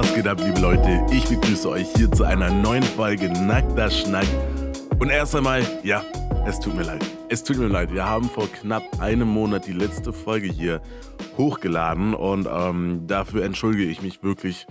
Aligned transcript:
Was 0.00 0.14
geht 0.14 0.26
ab, 0.26 0.40
liebe 0.42 0.58
Leute? 0.60 1.04
Ich 1.12 1.28
begrüße 1.28 1.68
euch 1.68 1.86
hier 1.94 2.10
zu 2.10 2.24
einer 2.24 2.50
neuen 2.50 2.82
Folge 2.82 3.28
Nackter 3.28 3.90
Schnack. 3.90 4.26
Und 4.98 5.10
erst 5.10 5.36
einmal, 5.36 5.62
ja, 5.82 6.02
es 6.46 6.58
tut 6.58 6.74
mir 6.74 6.84
leid. 6.84 7.04
Es 7.28 7.44
tut 7.44 7.58
mir 7.58 7.66
leid. 7.66 7.92
Wir 7.92 8.06
haben 8.06 8.30
vor 8.30 8.50
knapp 8.50 8.98
einem 8.98 9.28
Monat 9.28 9.66
die 9.66 9.74
letzte 9.74 10.14
Folge 10.14 10.46
hier 10.46 10.80
hochgeladen 11.36 12.14
und 12.14 12.48
ähm, 12.50 13.06
dafür 13.08 13.44
entschuldige 13.44 13.90
ich 13.90 14.00
mich 14.00 14.22
wirklich. 14.22 14.66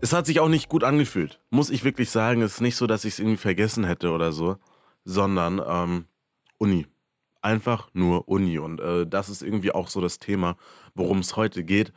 Es 0.00 0.14
hat 0.14 0.24
sich 0.24 0.40
auch 0.40 0.48
nicht 0.48 0.70
gut 0.70 0.84
angefühlt, 0.84 1.38
muss 1.50 1.68
ich 1.68 1.84
wirklich 1.84 2.08
sagen. 2.08 2.40
Es 2.40 2.54
ist 2.54 2.60
nicht 2.62 2.76
so, 2.76 2.86
dass 2.86 3.04
ich 3.04 3.12
es 3.12 3.18
irgendwie 3.18 3.36
vergessen 3.36 3.84
hätte 3.84 4.10
oder 4.10 4.32
so, 4.32 4.56
sondern 5.04 5.60
ähm, 5.62 6.06
Uni. 6.56 6.86
Einfach 7.42 7.90
nur 7.92 8.26
Uni. 8.26 8.58
Und 8.58 8.80
äh, 8.80 9.06
das 9.06 9.28
ist 9.28 9.42
irgendwie 9.42 9.72
auch 9.72 9.88
so 9.88 10.00
das 10.00 10.18
Thema, 10.18 10.56
worum 10.94 11.18
es 11.18 11.36
heute 11.36 11.62
geht. 11.62 11.92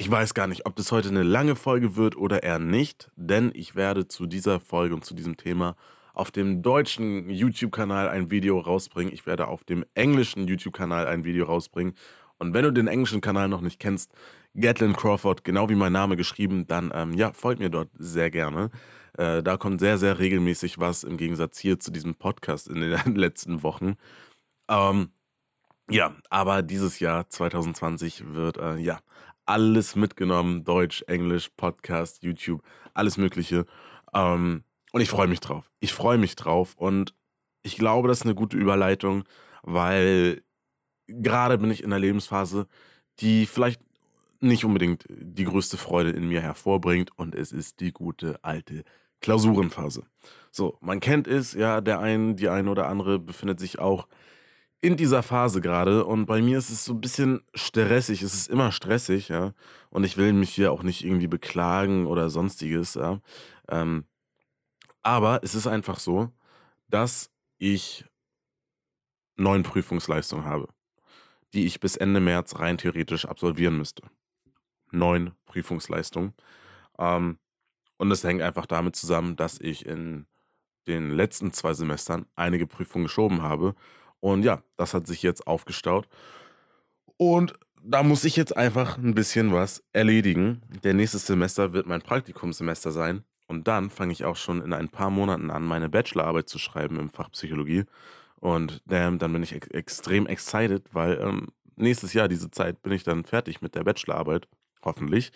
Ich 0.00 0.08
weiß 0.08 0.32
gar 0.32 0.46
nicht, 0.46 0.64
ob 0.64 0.76
das 0.76 0.92
heute 0.92 1.08
eine 1.08 1.24
lange 1.24 1.56
Folge 1.56 1.96
wird 1.96 2.16
oder 2.16 2.44
eher 2.44 2.60
nicht, 2.60 3.10
denn 3.16 3.50
ich 3.52 3.74
werde 3.74 4.06
zu 4.06 4.26
dieser 4.26 4.60
Folge 4.60 4.94
und 4.94 5.04
zu 5.04 5.12
diesem 5.12 5.36
Thema 5.36 5.74
auf 6.14 6.30
dem 6.30 6.62
deutschen 6.62 7.28
YouTube-Kanal 7.28 8.08
ein 8.08 8.30
Video 8.30 8.60
rausbringen. 8.60 9.12
Ich 9.12 9.26
werde 9.26 9.48
auf 9.48 9.64
dem 9.64 9.84
englischen 9.94 10.46
YouTube-Kanal 10.46 11.08
ein 11.08 11.24
Video 11.24 11.46
rausbringen. 11.46 11.94
Und 12.38 12.54
wenn 12.54 12.62
du 12.62 12.72
den 12.72 12.86
englischen 12.86 13.20
Kanal 13.20 13.48
noch 13.48 13.60
nicht 13.60 13.80
kennst, 13.80 14.12
Gatlin 14.54 14.92
Crawford, 14.92 15.42
genau 15.42 15.68
wie 15.68 15.74
mein 15.74 15.92
Name 15.92 16.16
geschrieben, 16.16 16.68
dann 16.68 16.92
ähm, 16.94 17.14
ja, 17.14 17.32
folgt 17.32 17.58
mir 17.58 17.68
dort 17.68 17.90
sehr 17.98 18.30
gerne. 18.30 18.70
Äh, 19.14 19.42
da 19.42 19.56
kommt 19.56 19.80
sehr, 19.80 19.98
sehr 19.98 20.20
regelmäßig 20.20 20.78
was 20.78 21.02
im 21.02 21.16
Gegensatz 21.16 21.58
hier 21.58 21.80
zu 21.80 21.90
diesem 21.90 22.14
Podcast 22.14 22.68
in 22.68 22.80
den 22.80 22.96
letzten 23.16 23.64
Wochen. 23.64 23.96
Ähm, 24.68 25.10
ja, 25.90 26.14
aber 26.30 26.62
dieses 26.62 27.00
Jahr 27.00 27.28
2020 27.28 28.32
wird 28.34 28.58
äh, 28.58 28.76
ja 28.76 29.00
alles 29.48 29.96
mitgenommen. 29.96 30.64
Deutsch, 30.64 31.02
Englisch, 31.06 31.50
Podcast, 31.56 32.22
YouTube, 32.22 32.62
alles 32.94 33.16
Mögliche. 33.16 33.64
Ähm, 34.14 34.64
und 34.92 35.00
ich 35.00 35.08
freue 35.08 35.28
mich 35.28 35.40
drauf. 35.40 35.70
Ich 35.80 35.92
freue 35.92 36.18
mich 36.18 36.36
drauf. 36.36 36.74
Und 36.76 37.14
ich 37.62 37.76
glaube, 37.76 38.08
das 38.08 38.18
ist 38.18 38.24
eine 38.24 38.34
gute 38.34 38.56
Überleitung, 38.56 39.24
weil 39.62 40.42
gerade 41.06 41.58
bin 41.58 41.70
ich 41.70 41.82
in 41.82 41.92
einer 41.92 42.00
Lebensphase, 42.00 42.66
die 43.20 43.46
vielleicht 43.46 43.80
nicht 44.40 44.64
unbedingt 44.64 45.04
die 45.08 45.44
größte 45.44 45.76
Freude 45.76 46.10
in 46.10 46.28
mir 46.28 46.40
hervorbringt. 46.40 47.10
Und 47.16 47.34
es 47.34 47.52
ist 47.52 47.80
die 47.80 47.92
gute 47.92 48.38
alte 48.42 48.84
Klausurenphase. 49.20 50.04
So, 50.50 50.78
man 50.80 51.00
kennt 51.00 51.26
es, 51.26 51.54
ja, 51.54 51.80
der 51.80 52.00
ein, 52.00 52.36
die 52.36 52.48
eine 52.48 52.70
oder 52.70 52.86
andere 52.86 53.18
befindet 53.18 53.60
sich 53.60 53.78
auch 53.78 54.06
in 54.80 54.96
dieser 54.96 55.22
Phase 55.22 55.60
gerade 55.60 56.04
und 56.04 56.26
bei 56.26 56.40
mir 56.40 56.58
ist 56.58 56.70
es 56.70 56.84
so 56.84 56.92
ein 56.92 57.00
bisschen 57.00 57.42
stressig. 57.54 58.22
Es 58.22 58.34
ist 58.34 58.48
immer 58.48 58.70
stressig, 58.70 59.28
ja. 59.28 59.52
Und 59.90 60.04
ich 60.04 60.16
will 60.16 60.32
mich 60.32 60.50
hier 60.50 60.72
auch 60.72 60.82
nicht 60.82 61.04
irgendwie 61.04 61.26
beklagen 61.26 62.06
oder 62.06 62.30
sonstiges, 62.30 62.94
ja. 62.94 63.20
Ähm, 63.68 64.04
aber 65.02 65.40
es 65.42 65.54
ist 65.54 65.66
einfach 65.66 65.98
so, 65.98 66.30
dass 66.88 67.30
ich 67.58 68.04
neun 69.36 69.62
Prüfungsleistungen 69.62 70.44
habe, 70.44 70.68
die 71.54 71.66
ich 71.66 71.80
bis 71.80 71.96
Ende 71.96 72.20
März 72.20 72.58
rein 72.58 72.78
theoretisch 72.78 73.24
absolvieren 73.24 73.78
müsste. 73.78 74.02
Neun 74.92 75.32
Prüfungsleistungen. 75.46 76.34
Ähm, 76.98 77.38
und 77.96 78.10
es 78.12 78.22
hängt 78.22 78.42
einfach 78.42 78.66
damit 78.66 78.94
zusammen, 78.94 79.34
dass 79.34 79.60
ich 79.60 79.86
in 79.86 80.26
den 80.86 81.10
letzten 81.10 81.52
zwei 81.52 81.74
Semestern 81.74 82.26
einige 82.36 82.66
Prüfungen 82.66 83.06
geschoben 83.06 83.42
habe 83.42 83.74
und 84.20 84.42
ja, 84.42 84.62
das 84.76 84.94
hat 84.94 85.06
sich 85.06 85.22
jetzt 85.22 85.46
aufgestaut. 85.46 86.08
Und 87.16 87.54
da 87.82 88.02
muss 88.02 88.24
ich 88.24 88.36
jetzt 88.36 88.56
einfach 88.56 88.98
ein 88.98 89.14
bisschen 89.14 89.52
was 89.52 89.82
erledigen. 89.92 90.62
Der 90.84 90.94
nächste 90.94 91.18
Semester 91.18 91.72
wird 91.72 91.86
mein 91.86 92.02
Praktikumssemester 92.02 92.90
sein. 92.90 93.24
Und 93.46 93.66
dann 93.66 93.88
fange 93.90 94.12
ich 94.12 94.24
auch 94.24 94.36
schon 94.36 94.60
in 94.62 94.72
ein 94.72 94.88
paar 94.88 95.10
Monaten 95.10 95.50
an, 95.50 95.64
meine 95.64 95.88
Bachelorarbeit 95.88 96.48
zu 96.48 96.58
schreiben 96.58 96.98
im 96.98 97.08
Fach 97.08 97.30
Psychologie. 97.30 97.84
Und 98.36 98.82
ähm, 98.90 99.18
dann 99.18 99.32
bin 99.32 99.42
ich 99.42 99.54
ex 99.54 99.66
extrem 99.68 100.26
excited, 100.26 100.84
weil 100.92 101.18
ähm, 101.20 101.48
nächstes 101.76 102.12
Jahr, 102.12 102.28
diese 102.28 102.50
Zeit, 102.50 102.82
bin 102.82 102.92
ich 102.92 103.04
dann 103.04 103.24
fertig 103.24 103.62
mit 103.62 103.74
der 103.74 103.84
Bachelorarbeit. 103.84 104.48
Hoffentlich. 104.84 105.32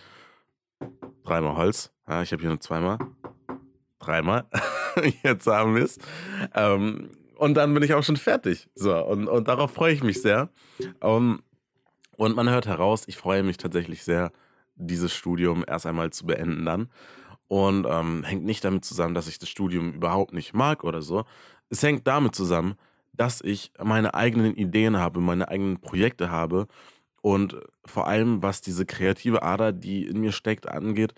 Dreimal 1.24 1.56
Holz. 1.56 1.92
Ja, 2.06 2.22
ich 2.22 2.32
habe 2.32 2.42
hier 2.42 2.50
nur 2.50 2.60
zweimal. 2.60 2.98
Dreimal. 3.98 4.44
Jetzt 5.22 5.46
haben 5.46 5.74
wir 5.74 5.84
es. 5.84 5.98
Ähm, 6.54 7.10
und 7.42 7.54
dann 7.54 7.74
bin 7.74 7.82
ich 7.82 7.92
auch 7.92 8.04
schon 8.04 8.16
fertig. 8.16 8.68
So, 8.76 8.96
und, 9.04 9.26
und 9.26 9.48
darauf 9.48 9.72
freue 9.72 9.92
ich 9.92 10.04
mich 10.04 10.22
sehr. 10.22 10.48
Um, 11.00 11.42
und 12.16 12.36
man 12.36 12.48
hört 12.48 12.66
heraus, 12.66 13.02
ich 13.08 13.16
freue 13.16 13.42
mich 13.42 13.56
tatsächlich 13.56 14.04
sehr, 14.04 14.30
dieses 14.76 15.12
Studium 15.12 15.64
erst 15.66 15.86
einmal 15.86 16.10
zu 16.10 16.24
beenden 16.24 16.64
dann. 16.64 16.88
Und 17.48 17.84
ähm, 17.90 18.22
hängt 18.22 18.44
nicht 18.44 18.64
damit 18.64 18.84
zusammen, 18.84 19.14
dass 19.14 19.26
ich 19.26 19.40
das 19.40 19.48
Studium 19.48 19.92
überhaupt 19.92 20.32
nicht 20.32 20.54
mag 20.54 20.84
oder 20.84 21.02
so. 21.02 21.24
Es 21.68 21.82
hängt 21.82 22.06
damit 22.06 22.36
zusammen, 22.36 22.76
dass 23.12 23.40
ich 23.40 23.72
meine 23.82 24.14
eigenen 24.14 24.54
Ideen 24.54 24.96
habe, 24.98 25.18
meine 25.18 25.48
eigenen 25.48 25.80
Projekte 25.80 26.30
habe 26.30 26.68
und 27.22 27.56
vor 27.84 28.06
allem, 28.06 28.40
was 28.44 28.60
diese 28.60 28.86
kreative 28.86 29.42
Ader, 29.42 29.72
die 29.72 30.06
in 30.06 30.20
mir 30.20 30.30
steckt, 30.30 30.68
angeht, 30.68 31.12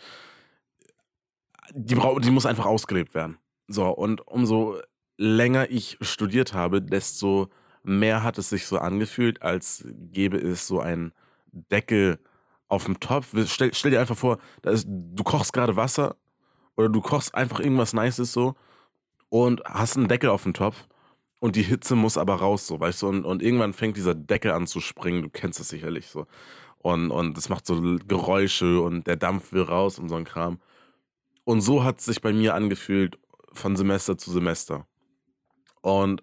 die, 1.75 1.97
die 1.97 2.31
muss 2.31 2.47
einfach 2.47 2.65
ausgelebt 2.65 3.15
werden. 3.15 3.37
So, 3.69 3.91
und 3.91 4.27
umso 4.27 4.81
länger 5.17 5.71
ich 5.71 5.99
studiert 6.01 6.55
habe, 6.55 6.83
desto 6.83 7.49
mehr 7.83 8.23
hat 8.23 8.39
es 8.39 8.49
sich 8.49 8.67
so 8.67 8.79
angefühlt, 8.79 9.43
als 9.43 9.85
gäbe 10.13 10.39
es 10.39 10.67
so 10.67 10.81
einen 10.81 11.13
Deckel 11.53 12.19
auf 12.69 12.85
dem 12.85 12.99
Topf. 13.01 13.35
Stell, 13.47 13.73
stell 13.75 13.91
dir 13.91 14.01
einfach 14.01 14.17
vor, 14.17 14.39
ist, 14.63 14.87
du 14.89 15.23
kochst 15.23 15.53
gerade 15.53 15.77
Wasser 15.77 16.17
oder 16.77 16.89
du 16.89 17.01
kochst 17.01 17.35
einfach 17.35 17.61
irgendwas 17.61 17.93
Nices 17.93 18.33
so 18.33 18.55
und 19.29 19.63
hast 19.65 19.97
einen 19.97 20.09
Deckel 20.09 20.31
auf 20.31 20.43
dem 20.43 20.55
Topf 20.55 20.87
und 21.41 21.57
die 21.57 21.63
Hitze 21.63 21.95
muss 21.95 22.17
aber 22.17 22.37
raus, 22.37 22.67
so, 22.67 22.81
weißt 22.81 23.03
du, 23.03 23.09
und, 23.09 23.25
und 23.25 23.43
irgendwann 23.43 23.75
fängt 23.75 23.97
dieser 23.97 24.15
Deckel 24.15 24.53
an 24.53 24.67
zu 24.67 24.81
springen, 24.81 25.23
du 25.23 25.29
kennst 25.29 25.61
es 25.61 25.69
sicherlich 25.69 26.07
so. 26.07 26.27
Und, 26.79 27.11
und 27.11 27.37
es 27.39 27.49
macht 27.49 27.67
so 27.67 27.81
Geräusche 28.07 28.81
und 28.81 29.07
der 29.07 29.17
Dampf 29.17 29.53
will 29.53 29.63
raus 29.63 29.99
und 29.99 30.09
so 30.09 30.17
ein 30.17 30.25
Kram. 30.25 30.59
Und 31.45 31.61
so 31.61 31.85
hat 31.85 31.99
es 31.99 32.07
sich 32.07 32.21
bei 32.21 32.33
mir 32.33 32.55
angefühlt 32.55 33.19
von 33.53 33.77
Semester 33.77 34.19
zu 34.19 34.31
Semester. 34.31 34.87
Und 35.84 36.22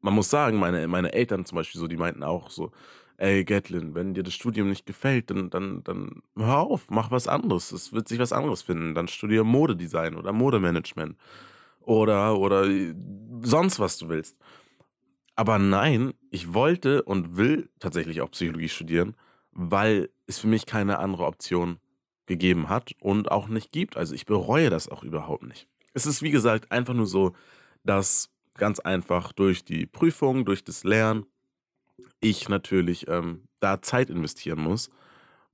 man 0.00 0.14
muss 0.14 0.30
sagen, 0.30 0.60
meine, 0.60 0.86
meine 0.86 1.12
Eltern 1.12 1.44
zum 1.44 1.56
Beispiel 1.56 1.80
so, 1.80 1.88
die 1.88 1.96
meinten 1.96 2.22
auch 2.22 2.50
so, 2.50 2.70
ey 3.16 3.44
Gatlin, 3.44 3.96
wenn 3.96 4.14
dir 4.14 4.22
das 4.22 4.32
Studium 4.32 4.68
nicht 4.68 4.86
gefällt, 4.86 5.28
dann, 5.28 5.50
dann, 5.50 5.82
dann 5.82 6.22
hör 6.36 6.58
auf, 6.58 6.86
mach 6.88 7.10
was 7.10 7.26
anderes. 7.26 7.72
Es 7.72 7.92
wird 7.92 8.06
sich 8.06 8.20
was 8.20 8.32
anderes 8.32 8.62
finden. 8.62 8.94
Dann 8.94 9.08
studiere 9.08 9.44
Modedesign 9.44 10.14
oder 10.14 10.32
Modemanagement 10.32 11.16
oder, 11.80 12.38
oder 12.38 12.64
sonst 13.42 13.80
was 13.80 13.98
du 13.98 14.08
willst. 14.08 14.36
Aber 15.34 15.58
nein, 15.58 16.14
ich 16.30 16.54
wollte 16.54 17.02
und 17.02 17.36
will 17.36 17.70
tatsächlich 17.80 18.20
auch 18.20 18.30
Psychologie 18.30 18.68
studieren, 18.68 19.16
weil 19.50 20.10
es 20.28 20.38
für 20.38 20.46
mich 20.46 20.64
keine 20.64 21.00
andere 21.00 21.24
Option 21.24 21.80
gegeben 22.26 22.68
hat 22.68 22.92
und 23.00 23.32
auch 23.32 23.48
nicht 23.48 23.72
gibt. 23.72 23.96
Also 23.96 24.14
ich 24.14 24.26
bereue 24.26 24.70
das 24.70 24.88
auch 24.88 25.02
überhaupt 25.02 25.42
nicht. 25.42 25.66
Es 25.92 26.06
ist 26.06 26.22
wie 26.22 26.30
gesagt 26.30 26.70
einfach 26.70 26.94
nur 26.94 27.06
so, 27.06 27.32
dass 27.82 28.30
Ganz 28.60 28.78
einfach 28.78 29.32
durch 29.32 29.64
die 29.64 29.86
Prüfung, 29.86 30.44
durch 30.44 30.62
das 30.62 30.84
Lernen. 30.84 31.24
Ich 32.20 32.48
natürlich 32.50 33.08
ähm, 33.08 33.48
da 33.58 33.80
Zeit 33.80 34.10
investieren 34.10 34.60
muss 34.60 34.90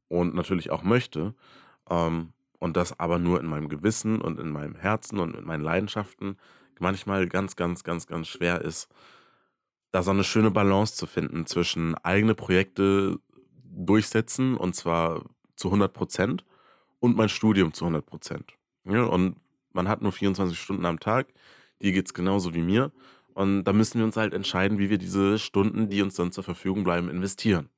und 0.09 0.35
natürlich 0.35 0.71
auch 0.71 0.83
möchte. 0.83 1.35
Ähm, 1.89 2.33
und 2.59 2.77
das 2.77 2.99
aber 2.99 3.21
nur 3.21 3.39
in 3.39 3.47
meinem 3.47 3.69
Gewissen 3.69 4.21
und 4.21 4.41
in 4.41 4.51
meinem 4.51 4.75
Herzen 4.75 5.21
und 5.21 5.37
mit 5.37 5.45
meinen 5.45 5.63
Leidenschaften 5.63 6.37
manchmal 6.81 7.29
ganz, 7.29 7.55
ganz, 7.55 7.85
ganz, 7.85 8.09
ganz 8.09 8.27
schwer 8.27 8.61
ist, 8.61 8.89
da 9.93 10.03
so 10.03 10.11
eine 10.11 10.25
schöne 10.25 10.51
Balance 10.51 10.97
zu 10.97 11.07
finden 11.07 11.47
zwischen 11.47 11.95
eigene 11.95 12.35
Projekte 12.35 13.21
durchsetzen 13.65 14.57
und 14.57 14.75
zwar 14.75 15.23
zu 15.55 15.69
100 15.69 15.93
Prozent 15.93 16.45
und 16.99 17.17
mein 17.17 17.29
Studium 17.29 17.73
zu 17.73 17.85
100 17.85 18.05
Prozent. 18.05 18.55
Ja, 18.85 19.05
und 19.05 19.37
man 19.73 19.89
hat 19.89 20.03
nur 20.03 20.11
24 20.11 20.59
Stunden 20.59 20.87
am 20.87 20.99
Tag. 20.99 21.29
Dir 21.83 21.93
geht 21.93 22.07
es 22.07 22.15
genauso 22.15 22.55
wie 22.55 22.63
mir. 22.63 22.93
Und 23.35 23.65
da 23.65 23.73
müssen 23.73 23.99
wir 23.99 24.05
uns 24.05 24.17
halt 24.17 24.33
entscheiden, 24.33 24.79
wie 24.79 24.89
wir 24.89 24.99
diese 24.99 25.39
Stunden, 25.39 25.89
die 25.89 26.03
uns 26.03 26.15
dann 26.15 26.33
zur 26.33 26.45
Verfügung 26.45 26.85
bleiben, 26.85 27.11
investieren. 27.11 27.69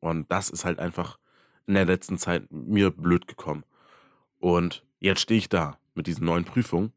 Und 0.00 0.30
das 0.30 0.48
ist 0.48 0.64
halt 0.64 0.78
einfach 0.78 1.18
in 1.66 1.74
der 1.74 1.84
letzten 1.84 2.18
Zeit 2.18 2.50
mir 2.50 2.90
blöd 2.90 3.26
gekommen. 3.26 3.64
Und 4.38 4.84
jetzt 5.00 5.20
stehe 5.22 5.38
ich 5.38 5.48
da 5.48 5.78
mit 5.94 6.06
diesen 6.06 6.26
neuen 6.26 6.44
Prüfungen 6.44 6.92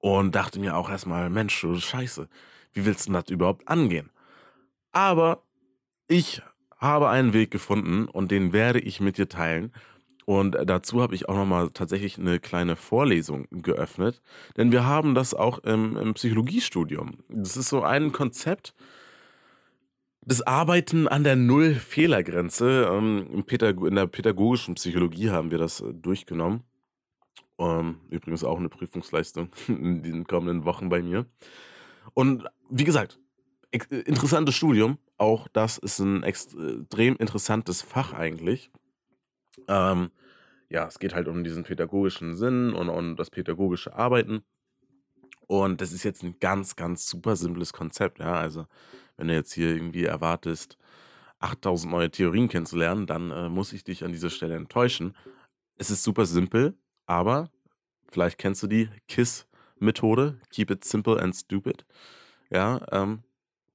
und 0.00 0.34
dachte 0.34 0.60
mir 0.60 0.76
auch 0.76 0.90
erstmal, 0.90 1.30
Mensch, 1.30 1.60
du 1.60 1.74
Scheiße, 1.74 2.28
wie 2.72 2.84
willst 2.84 3.08
du 3.08 3.12
das 3.12 3.30
überhaupt 3.30 3.66
angehen? 3.66 4.10
Aber 4.92 5.42
ich 6.06 6.42
habe 6.76 7.08
einen 7.08 7.32
Weg 7.32 7.50
gefunden 7.50 8.06
und 8.06 8.30
den 8.30 8.52
werde 8.52 8.78
ich 8.78 9.00
mit 9.00 9.16
dir 9.16 9.28
teilen. 9.28 9.72
Und 10.26 10.56
dazu 10.64 11.02
habe 11.02 11.14
ich 11.14 11.28
auch 11.28 11.36
nochmal 11.36 11.70
tatsächlich 11.70 12.18
eine 12.18 12.40
kleine 12.40 12.76
Vorlesung 12.76 13.46
geöffnet, 13.50 14.22
denn 14.56 14.72
wir 14.72 14.86
haben 14.86 15.14
das 15.14 15.34
auch 15.34 15.58
im, 15.58 15.96
im 15.96 16.14
Psychologiestudium. 16.14 17.18
Das 17.28 17.56
ist 17.56 17.68
so 17.68 17.82
ein 17.82 18.12
Konzept, 18.12 18.74
das 20.26 20.40
Arbeiten 20.40 21.06
an 21.06 21.24
der 21.24 21.36
Null-Fehlergrenze. 21.36 22.88
Ähm, 22.90 23.44
in 23.46 23.94
der 23.94 24.06
pädagogischen 24.06 24.74
Psychologie 24.76 25.30
haben 25.30 25.50
wir 25.50 25.58
das 25.58 25.80
äh, 25.80 25.92
durchgenommen. 25.92 26.62
Ähm, 27.58 28.00
übrigens 28.08 28.42
auch 28.42 28.58
eine 28.58 28.70
Prüfungsleistung 28.70 29.50
in 29.68 30.02
den 30.02 30.26
kommenden 30.26 30.64
Wochen 30.64 30.88
bei 30.88 31.02
mir. 31.02 31.26
Und 32.14 32.44
wie 32.70 32.84
gesagt, 32.84 33.18
interessantes 33.90 34.54
Studium. 34.54 34.98
Auch 35.18 35.48
das 35.48 35.78
ist 35.78 35.98
ein 35.98 36.22
extrem 36.22 37.16
interessantes 37.16 37.82
Fach 37.82 38.12
eigentlich. 38.12 38.70
Ähm, 39.68 40.10
ja, 40.68 40.86
es 40.86 40.98
geht 40.98 41.14
halt 41.14 41.28
um 41.28 41.44
diesen 41.44 41.64
pädagogischen 41.64 42.36
Sinn 42.36 42.72
und 42.72 42.88
um 42.88 43.16
das 43.16 43.30
pädagogische 43.30 43.94
Arbeiten. 43.94 44.42
Und 45.46 45.80
das 45.80 45.92
ist 45.92 46.04
jetzt 46.04 46.22
ein 46.22 46.38
ganz, 46.40 46.76
ganz 46.76 47.08
super 47.08 47.36
simples 47.36 47.72
Konzept. 47.72 48.18
Ja, 48.18 48.34
also 48.34 48.66
wenn 49.16 49.28
du 49.28 49.34
jetzt 49.34 49.52
hier 49.52 49.74
irgendwie 49.74 50.04
erwartest, 50.04 50.78
8000 51.40 51.92
neue 51.92 52.10
Theorien 52.10 52.48
kennenzulernen, 52.48 53.06
dann 53.06 53.30
äh, 53.30 53.48
muss 53.48 53.72
ich 53.72 53.84
dich 53.84 54.04
an 54.04 54.12
dieser 54.12 54.30
Stelle 54.30 54.56
enttäuschen. 54.56 55.14
Es 55.76 55.90
ist 55.90 56.02
super 56.02 56.24
simpel, 56.24 56.74
aber 57.06 57.50
vielleicht 58.10 58.38
kennst 58.38 58.62
du 58.62 58.66
die 58.66 58.88
KISS-Methode, 59.08 60.40
Keep 60.50 60.70
it 60.70 60.84
simple 60.84 61.20
and 61.20 61.34
stupid. 61.34 61.84
Ja, 62.50 62.80
ähm, 62.90 63.22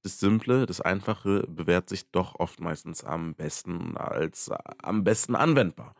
das 0.03 0.19
Simple, 0.19 0.65
das 0.65 0.81
Einfache 0.81 1.45
bewährt 1.47 1.89
sich 1.89 2.09
doch 2.11 2.39
oft 2.39 2.59
meistens 2.59 3.03
am 3.03 3.35
besten 3.35 3.97
als 3.97 4.47
äh, 4.47 4.57
am 4.81 5.03
besten 5.03 5.35
anwendbar. 5.35 5.95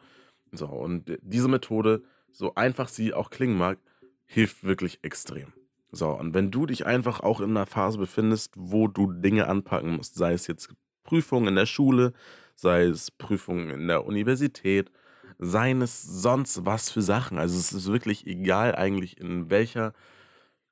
So, 0.51 0.67
und 0.67 1.17
diese 1.21 1.47
Methode, 1.47 2.01
so 2.31 2.55
einfach 2.55 2.87
sie 2.87 3.13
auch 3.13 3.29
klingen 3.29 3.57
mag, 3.57 3.77
hilft 4.25 4.63
wirklich 4.63 4.99
extrem. 5.03 5.53
So, 5.91 6.09
und 6.09 6.33
wenn 6.33 6.51
du 6.51 6.65
dich 6.65 6.85
einfach 6.85 7.19
auch 7.19 7.41
in 7.41 7.51
einer 7.51 7.65
Phase 7.65 7.97
befindest, 7.97 8.53
wo 8.55 8.87
du 8.87 9.11
Dinge 9.11 9.47
anpacken 9.47 9.95
musst, 9.95 10.15
sei 10.15 10.33
es 10.33 10.47
jetzt 10.47 10.69
Prüfungen 11.03 11.47
in 11.47 11.55
der 11.55 11.65
Schule, 11.65 12.13
sei 12.55 12.83
es 12.83 13.09
Prüfungen 13.11 13.69
in 13.69 13.87
der 13.87 14.05
Universität, 14.05 14.91
seien 15.39 15.81
es 15.81 16.03
sonst 16.03 16.65
was 16.65 16.91
für 16.91 17.01
Sachen. 17.01 17.37
Also 17.39 17.57
es 17.57 17.71
ist 17.71 17.87
wirklich 17.87 18.27
egal 18.27 18.75
eigentlich 18.75 19.19
in 19.19 19.49
welcher 19.49 19.93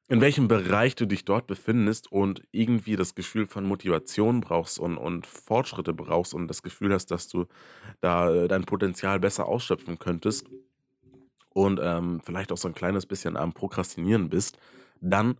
in 0.09 0.21
welchem 0.21 0.47
Bereich 0.47 0.95
du 0.95 1.05
dich 1.05 1.25
dort 1.25 1.47
befindest 1.47 2.11
und 2.11 2.41
irgendwie 2.51 2.95
das 2.95 3.13
Gefühl 3.13 3.45
von 3.45 3.65
Motivation 3.65 4.39
brauchst 4.41 4.79
und, 4.79 4.97
und 4.97 5.27
Fortschritte 5.27 5.93
brauchst 5.93 6.33
und 6.33 6.47
das 6.47 6.63
Gefühl 6.63 6.93
hast, 6.93 7.11
dass 7.11 7.27
du 7.27 7.45
da 7.99 8.33
äh, 8.33 8.47
dein 8.47 8.63
Potenzial 8.63 9.19
besser 9.19 9.47
ausschöpfen 9.47 9.99
könntest 9.99 10.45
und 11.49 11.79
ähm, 11.83 12.21
vielleicht 12.23 12.51
auch 12.51 12.57
so 12.57 12.69
ein 12.69 12.73
kleines 12.73 13.05
bisschen 13.05 13.35
am 13.35 13.51
Prokrastinieren 13.51 14.29
bist, 14.29 14.57
dann 15.01 15.37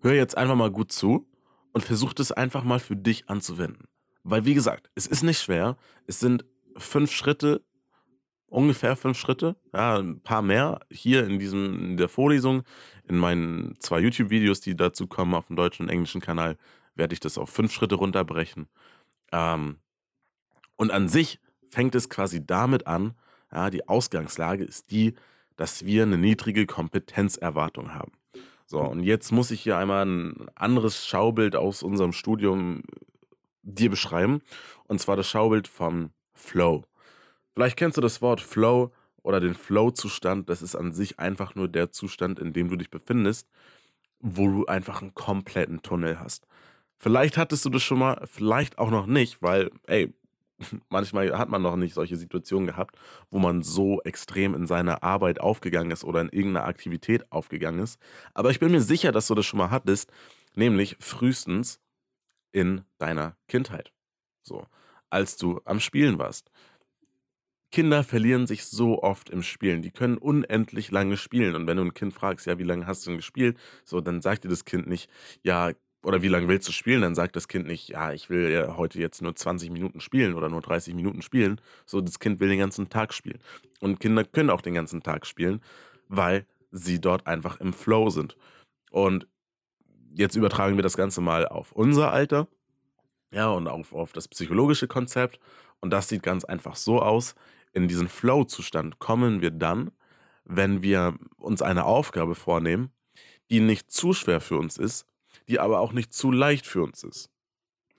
hör 0.00 0.14
jetzt 0.14 0.36
einfach 0.36 0.56
mal 0.56 0.70
gut 0.70 0.92
zu 0.92 1.28
und 1.72 1.82
versuch 1.82 2.14
das 2.14 2.32
einfach 2.32 2.64
mal 2.64 2.78
für 2.78 2.96
dich 2.96 3.28
anzuwenden. 3.28 3.86
Weil, 4.22 4.44
wie 4.44 4.54
gesagt, 4.54 4.90
es 4.94 5.06
ist 5.06 5.22
nicht 5.22 5.40
schwer. 5.40 5.76
Es 6.06 6.20
sind 6.20 6.44
fünf 6.76 7.12
Schritte, 7.12 7.62
ungefähr 8.48 8.96
fünf 8.96 9.18
Schritte, 9.18 9.56
ja, 9.72 9.98
ein 9.98 10.20
paar 10.20 10.42
mehr 10.42 10.80
hier 10.90 11.24
in 11.26 11.38
diesem, 11.38 11.90
in 11.90 11.96
der 11.96 12.08
Vorlesung, 12.08 12.62
in 13.08 13.16
meinen 13.16 13.76
zwei 13.80 14.00
YouTube-Videos, 14.00 14.60
die 14.60 14.76
dazu 14.76 15.06
kommen 15.06 15.34
auf 15.34 15.48
dem 15.48 15.56
deutschen 15.56 15.84
und 15.84 15.88
englischen 15.90 16.20
Kanal, 16.20 16.56
werde 16.94 17.12
ich 17.12 17.20
das 17.20 17.38
auf 17.38 17.50
fünf 17.50 17.72
Schritte 17.72 17.96
runterbrechen. 17.96 18.68
Ähm, 19.32 19.78
und 20.76 20.90
an 20.90 21.08
sich 21.08 21.40
fängt 21.70 21.94
es 21.94 22.08
quasi 22.08 22.44
damit 22.46 22.86
an, 22.86 23.14
ja, 23.52 23.70
die 23.70 23.88
Ausgangslage 23.88 24.64
ist 24.64 24.90
die, 24.90 25.14
dass 25.56 25.84
wir 25.84 26.02
eine 26.02 26.18
niedrige 26.18 26.66
Kompetenzerwartung 26.66 27.94
haben. 27.94 28.12
So, 28.66 28.80
und 28.80 29.02
jetzt 29.04 29.30
muss 29.30 29.50
ich 29.50 29.60
hier 29.60 29.78
einmal 29.78 30.04
ein 30.04 30.48
anderes 30.56 31.06
Schaubild 31.06 31.54
aus 31.54 31.82
unserem 31.82 32.12
Studium 32.12 32.82
dir 33.62 33.90
beschreiben. 33.90 34.42
Und 34.84 35.00
zwar 35.00 35.16
das 35.16 35.28
Schaubild 35.28 35.68
vom 35.68 36.10
Flow. 36.34 36.84
Vielleicht 37.56 37.78
kennst 37.78 37.96
du 37.96 38.02
das 38.02 38.20
Wort 38.20 38.42
Flow 38.42 38.92
oder 39.22 39.40
den 39.40 39.54
Flow-Zustand. 39.54 40.50
Das 40.50 40.60
ist 40.60 40.76
an 40.76 40.92
sich 40.92 41.18
einfach 41.18 41.54
nur 41.54 41.68
der 41.68 41.90
Zustand, 41.90 42.38
in 42.38 42.52
dem 42.52 42.68
du 42.68 42.76
dich 42.76 42.90
befindest, 42.90 43.48
wo 44.20 44.46
du 44.46 44.66
einfach 44.66 45.00
einen 45.00 45.14
kompletten 45.14 45.80
Tunnel 45.80 46.20
hast. 46.20 46.46
Vielleicht 46.98 47.38
hattest 47.38 47.64
du 47.64 47.70
das 47.70 47.82
schon 47.82 47.98
mal, 47.98 48.22
vielleicht 48.26 48.76
auch 48.76 48.90
noch 48.90 49.06
nicht, 49.06 49.40
weil, 49.40 49.70
ey, 49.86 50.12
manchmal 50.90 51.38
hat 51.38 51.48
man 51.48 51.62
noch 51.62 51.76
nicht 51.76 51.94
solche 51.94 52.16
Situationen 52.18 52.66
gehabt, 52.66 52.98
wo 53.30 53.38
man 53.38 53.62
so 53.62 54.02
extrem 54.02 54.54
in 54.54 54.66
seiner 54.66 55.02
Arbeit 55.02 55.40
aufgegangen 55.40 55.90
ist 55.92 56.04
oder 56.04 56.20
in 56.20 56.28
irgendeiner 56.28 56.66
Aktivität 56.66 57.32
aufgegangen 57.32 57.80
ist. 57.80 57.98
Aber 58.34 58.50
ich 58.50 58.60
bin 58.60 58.70
mir 58.70 58.82
sicher, 58.82 59.12
dass 59.12 59.28
du 59.28 59.34
das 59.34 59.46
schon 59.46 59.58
mal 59.58 59.70
hattest, 59.70 60.12
nämlich 60.54 60.96
frühestens 61.00 61.80
in 62.52 62.84
deiner 62.98 63.34
Kindheit. 63.48 63.92
So, 64.42 64.66
als 65.08 65.38
du 65.38 65.62
am 65.64 65.80
Spielen 65.80 66.18
warst. 66.18 66.50
Kinder 67.76 68.04
verlieren 68.04 68.46
sich 68.46 68.64
so 68.64 69.02
oft 69.02 69.28
im 69.28 69.42
Spielen. 69.42 69.82
Die 69.82 69.90
können 69.90 70.16
unendlich 70.16 70.90
lange 70.90 71.18
spielen. 71.18 71.54
Und 71.54 71.66
wenn 71.66 71.76
du 71.76 71.82
ein 71.82 71.92
Kind 71.92 72.14
fragst, 72.14 72.46
ja, 72.46 72.58
wie 72.58 72.62
lange 72.62 72.86
hast 72.86 73.04
du 73.04 73.10
denn 73.10 73.18
gespielt? 73.18 73.58
So, 73.84 74.00
dann 74.00 74.22
sagt 74.22 74.44
dir 74.44 74.48
das 74.48 74.64
Kind 74.64 74.86
nicht, 74.86 75.10
ja, 75.42 75.72
oder 76.02 76.22
wie 76.22 76.28
lange 76.28 76.48
willst 76.48 76.66
du 76.66 76.72
spielen? 76.72 77.02
Dann 77.02 77.14
sagt 77.14 77.36
das 77.36 77.48
Kind 77.48 77.66
nicht, 77.66 77.90
ja, 77.90 78.14
ich 78.14 78.30
will 78.30 78.50
ja 78.50 78.78
heute 78.78 78.98
jetzt 78.98 79.20
nur 79.20 79.36
20 79.36 79.68
Minuten 79.68 80.00
spielen 80.00 80.32
oder 80.32 80.48
nur 80.48 80.62
30 80.62 80.94
Minuten 80.94 81.20
spielen. 81.20 81.60
So, 81.84 82.00
das 82.00 82.18
Kind 82.18 82.40
will 82.40 82.48
den 82.48 82.60
ganzen 82.60 82.88
Tag 82.88 83.12
spielen. 83.12 83.40
Und 83.80 84.00
Kinder 84.00 84.24
können 84.24 84.48
auch 84.48 84.62
den 84.62 84.72
ganzen 84.72 85.02
Tag 85.02 85.26
spielen, 85.26 85.60
weil 86.08 86.46
sie 86.70 86.98
dort 86.98 87.26
einfach 87.26 87.60
im 87.60 87.74
Flow 87.74 88.08
sind. 88.08 88.38
Und 88.90 89.26
jetzt 90.14 90.34
übertragen 90.34 90.76
wir 90.76 90.82
das 90.82 90.96
Ganze 90.96 91.20
mal 91.20 91.46
auf 91.46 91.72
unser 91.72 92.10
Alter. 92.10 92.48
Ja, 93.32 93.50
und 93.50 93.68
auf, 93.68 93.92
auf 93.92 94.14
das 94.14 94.28
psychologische 94.28 94.88
Konzept. 94.88 95.38
Und 95.80 95.90
das 95.90 96.08
sieht 96.08 96.22
ganz 96.22 96.46
einfach 96.46 96.76
so 96.76 97.02
aus. 97.02 97.34
In 97.76 97.88
diesen 97.88 98.08
Flow-Zustand 98.08 99.00
kommen 99.00 99.42
wir 99.42 99.50
dann, 99.50 99.90
wenn 100.44 100.80
wir 100.80 101.14
uns 101.36 101.60
eine 101.60 101.84
Aufgabe 101.84 102.34
vornehmen, 102.34 102.90
die 103.50 103.60
nicht 103.60 103.90
zu 103.90 104.14
schwer 104.14 104.40
für 104.40 104.56
uns 104.56 104.78
ist, 104.78 105.04
die 105.46 105.60
aber 105.60 105.80
auch 105.80 105.92
nicht 105.92 106.14
zu 106.14 106.32
leicht 106.32 106.66
für 106.66 106.82
uns 106.82 107.04
ist. 107.04 107.28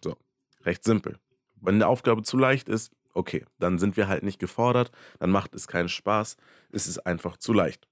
So, 0.03 0.17
recht 0.63 0.83
simpel. 0.83 1.19
Wenn 1.57 1.75
eine 1.75 1.85
Aufgabe 1.85 2.23
zu 2.23 2.39
leicht 2.39 2.69
ist, 2.69 2.91
okay, 3.13 3.45
dann 3.59 3.77
sind 3.77 3.97
wir 3.97 4.07
halt 4.07 4.23
nicht 4.23 4.39
gefordert, 4.39 4.89
dann 5.19 5.29
macht 5.29 5.53
es 5.53 5.67
keinen 5.67 5.89
Spaß, 5.89 6.37
es 6.71 6.87
ist 6.87 7.05
einfach 7.05 7.37
zu 7.37 7.53
leicht. 7.53 7.87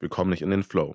Wir 0.00 0.08
kommen 0.08 0.30
nicht 0.30 0.40
in 0.40 0.48
den 0.48 0.62
Flow. 0.62 0.94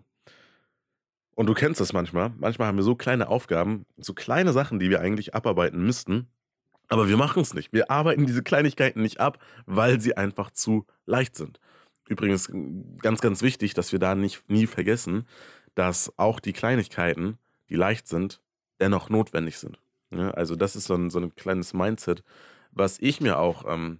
Und 1.35 1.45
du 1.45 1.53
kennst 1.53 1.79
das 1.79 1.93
manchmal. 1.93 2.33
Manchmal 2.39 2.69
haben 2.69 2.77
wir 2.77 2.83
so 2.83 2.95
kleine 2.95 3.27
Aufgaben, 3.27 3.85
so 3.97 4.15
kleine 4.15 4.51
Sachen, 4.51 4.79
die 4.79 4.89
wir 4.89 4.99
eigentlich 4.99 5.35
abarbeiten 5.35 5.85
müssten, 5.85 6.27
aber 6.89 7.07
wir 7.07 7.17
machen 7.17 7.41
es 7.41 7.53
nicht. 7.53 7.73
Wir 7.73 7.89
arbeiten 7.89 8.25
diese 8.25 8.43
Kleinigkeiten 8.43 9.01
nicht 9.01 9.19
ab, 9.19 9.39
weil 9.65 9.99
sie 9.99 10.17
einfach 10.17 10.51
zu 10.51 10.85
leicht 11.05 11.35
sind. 11.35 11.59
Übrigens 12.07 12.51
ganz, 13.01 13.21
ganz 13.21 13.41
wichtig, 13.41 13.73
dass 13.73 13.91
wir 13.91 13.99
da 13.99 14.15
nicht 14.15 14.49
nie 14.49 14.67
vergessen, 14.67 15.25
dass 15.75 16.17
auch 16.17 16.39
die 16.39 16.53
Kleinigkeiten 16.53 17.37
die 17.69 17.75
leicht 17.75 18.07
sind, 18.07 18.41
dennoch 18.79 19.09
notwendig 19.09 19.57
sind. 19.57 19.79
Ja, 20.11 20.31
also 20.31 20.55
das 20.55 20.75
ist 20.75 20.85
so 20.85 20.95
ein, 20.95 21.09
so 21.09 21.19
ein 21.19 21.35
kleines 21.35 21.73
Mindset, 21.73 22.23
was 22.71 22.99
ich 22.99 23.21
mir 23.21 23.39
auch 23.39 23.65
ähm, 23.67 23.99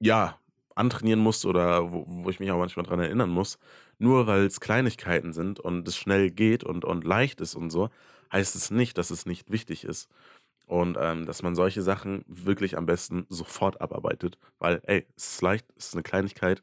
ja 0.00 0.38
antrainieren 0.74 1.20
muss 1.20 1.46
oder 1.46 1.92
wo, 1.92 2.04
wo 2.06 2.30
ich 2.30 2.40
mich 2.40 2.50
auch 2.50 2.58
manchmal 2.58 2.84
dran 2.84 3.00
erinnern 3.00 3.30
muss. 3.30 3.58
Nur 3.98 4.26
weil 4.26 4.44
es 4.44 4.60
Kleinigkeiten 4.60 5.32
sind 5.32 5.60
und 5.60 5.86
es 5.86 5.96
schnell 5.96 6.30
geht 6.30 6.64
und, 6.64 6.84
und 6.84 7.04
leicht 7.04 7.40
ist 7.40 7.54
und 7.54 7.70
so, 7.70 7.90
heißt 8.32 8.56
es 8.56 8.70
nicht, 8.70 8.98
dass 8.98 9.10
es 9.10 9.24
nicht 9.24 9.50
wichtig 9.50 9.84
ist. 9.84 10.08
Und 10.66 10.96
ähm, 10.98 11.26
dass 11.26 11.42
man 11.42 11.54
solche 11.54 11.82
Sachen 11.82 12.24
wirklich 12.26 12.76
am 12.76 12.86
besten 12.86 13.26
sofort 13.28 13.80
abarbeitet. 13.80 14.38
Weil, 14.58 14.80
ey, 14.84 15.06
es 15.16 15.34
ist 15.34 15.42
leicht, 15.42 15.66
es 15.76 15.88
ist 15.88 15.94
eine 15.94 16.02
Kleinigkeit, 16.02 16.62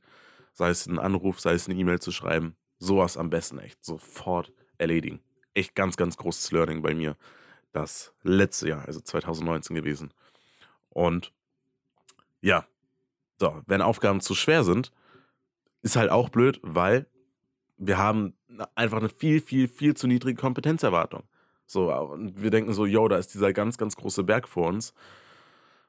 sei 0.53 0.69
es 0.69 0.87
ein 0.87 0.99
Anruf, 0.99 1.39
sei 1.39 1.53
es 1.53 1.67
eine 1.67 1.77
E-Mail 1.77 1.99
zu 1.99 2.11
schreiben, 2.11 2.55
sowas 2.79 3.17
am 3.17 3.29
besten 3.29 3.59
echt 3.59 3.85
sofort 3.85 4.51
erledigen 4.77 5.21
echt 5.53 5.75
ganz, 5.75 5.97
ganz 5.97 6.17
großes 6.17 6.51
Learning 6.51 6.81
bei 6.81 6.93
mir. 6.93 7.15
Das 7.71 8.13
letzte 8.23 8.69
Jahr, 8.69 8.85
also 8.85 8.99
2019 8.99 9.75
gewesen. 9.75 10.13
Und 10.89 11.31
ja, 12.41 12.65
so, 13.39 13.61
wenn 13.65 13.81
Aufgaben 13.81 14.21
zu 14.21 14.35
schwer 14.35 14.63
sind, 14.63 14.91
ist 15.81 15.95
halt 15.95 16.11
auch 16.11 16.29
blöd, 16.29 16.59
weil 16.63 17.07
wir 17.77 17.97
haben 17.97 18.33
einfach 18.75 18.97
eine 18.97 19.09
viel, 19.09 19.41
viel, 19.41 19.67
viel 19.67 19.95
zu 19.95 20.07
niedrige 20.07 20.39
Kompetenzerwartung. 20.39 21.23
So, 21.71 21.93
und 21.93 22.41
wir 22.41 22.49
denken 22.49 22.73
so, 22.73 22.85
yo, 22.85 23.07
da 23.07 23.17
ist 23.17 23.33
dieser 23.33 23.53
ganz, 23.53 23.77
ganz 23.77 23.95
große 23.95 24.23
Berg 24.23 24.47
vor 24.47 24.67
uns 24.67 24.93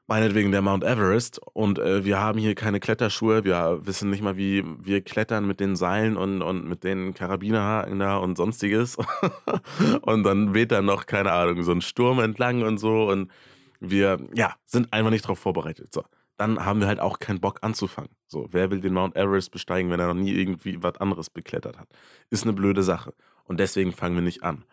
meinetwegen 0.07 0.51
der 0.51 0.61
Mount 0.61 0.83
Everest 0.83 1.39
und 1.53 1.79
äh, 1.79 2.03
wir 2.03 2.19
haben 2.19 2.37
hier 2.37 2.55
keine 2.55 2.79
Kletterschuhe, 2.79 3.43
wir 3.43 3.79
wissen 3.83 4.09
nicht 4.09 4.21
mal, 4.21 4.37
wie 4.37 4.63
wir 4.77 5.01
klettern 5.01 5.47
mit 5.47 5.59
den 5.59 5.75
Seilen 5.75 6.17
und, 6.17 6.41
und 6.41 6.67
mit 6.67 6.83
den 6.83 7.13
Karabinerhaken 7.13 7.99
da 7.99 8.17
und 8.17 8.35
sonstiges. 8.35 8.97
und 10.01 10.23
dann 10.23 10.53
weht 10.53 10.71
da 10.71 10.81
noch, 10.81 11.05
keine 11.05 11.31
Ahnung, 11.31 11.63
so 11.63 11.71
ein 11.71 11.81
Sturm 11.81 12.19
entlang 12.19 12.63
und 12.63 12.79
so 12.79 13.09
und 13.09 13.31
wir, 13.79 14.19
ja, 14.33 14.55
sind 14.65 14.91
einfach 14.93 15.11
nicht 15.11 15.25
darauf 15.25 15.39
vorbereitet. 15.39 15.93
So. 15.93 16.03
Dann 16.37 16.65
haben 16.65 16.79
wir 16.79 16.87
halt 16.87 16.99
auch 16.99 17.19
keinen 17.19 17.39
Bock 17.39 17.59
anzufangen. 17.61 18.11
So, 18.27 18.47
wer 18.51 18.71
will 18.71 18.81
den 18.81 18.93
Mount 18.93 19.15
Everest 19.15 19.51
besteigen, 19.51 19.91
wenn 19.91 19.99
er 19.99 20.07
noch 20.07 20.21
nie 20.21 20.31
irgendwie 20.31 20.81
was 20.81 20.97
anderes 20.97 21.29
beklettert 21.29 21.77
hat? 21.77 21.87
Ist 22.29 22.43
eine 22.43 22.53
blöde 22.53 22.81
Sache. 22.83 23.13
Und 23.43 23.59
deswegen 23.59 23.91
fangen 23.91 24.15
wir 24.15 24.21
nicht 24.23 24.43
an. 24.43 24.65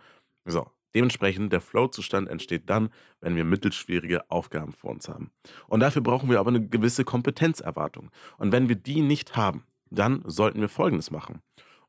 So, 0.47 0.67
Dementsprechend, 0.95 1.53
der 1.53 1.61
Flow-Zustand 1.61 2.29
entsteht 2.29 2.69
dann, 2.69 2.91
wenn 3.21 3.37
wir 3.37 3.45
mittelschwierige 3.45 4.29
Aufgaben 4.31 4.73
vor 4.73 4.91
uns 4.91 5.09
haben. 5.09 5.31
Und 5.69 5.81
dafür 5.81 6.03
brauchen 6.03 6.31
wir 6.31 6.41
aber 6.41 6.51
eine 6.51 6.67
gewisse 6.67 7.05
Kompetenzerwartung. 7.05 8.11
Und 8.39 8.53
wenn 8.53 8.69
wir 8.69 8.77
die 8.77 9.03
nicht 9.03 9.37
haben, 9.37 9.65
dann 9.91 10.23
sollten 10.27 10.61
wir 10.61 10.69
Folgendes 10.69 11.11
machen. 11.11 11.43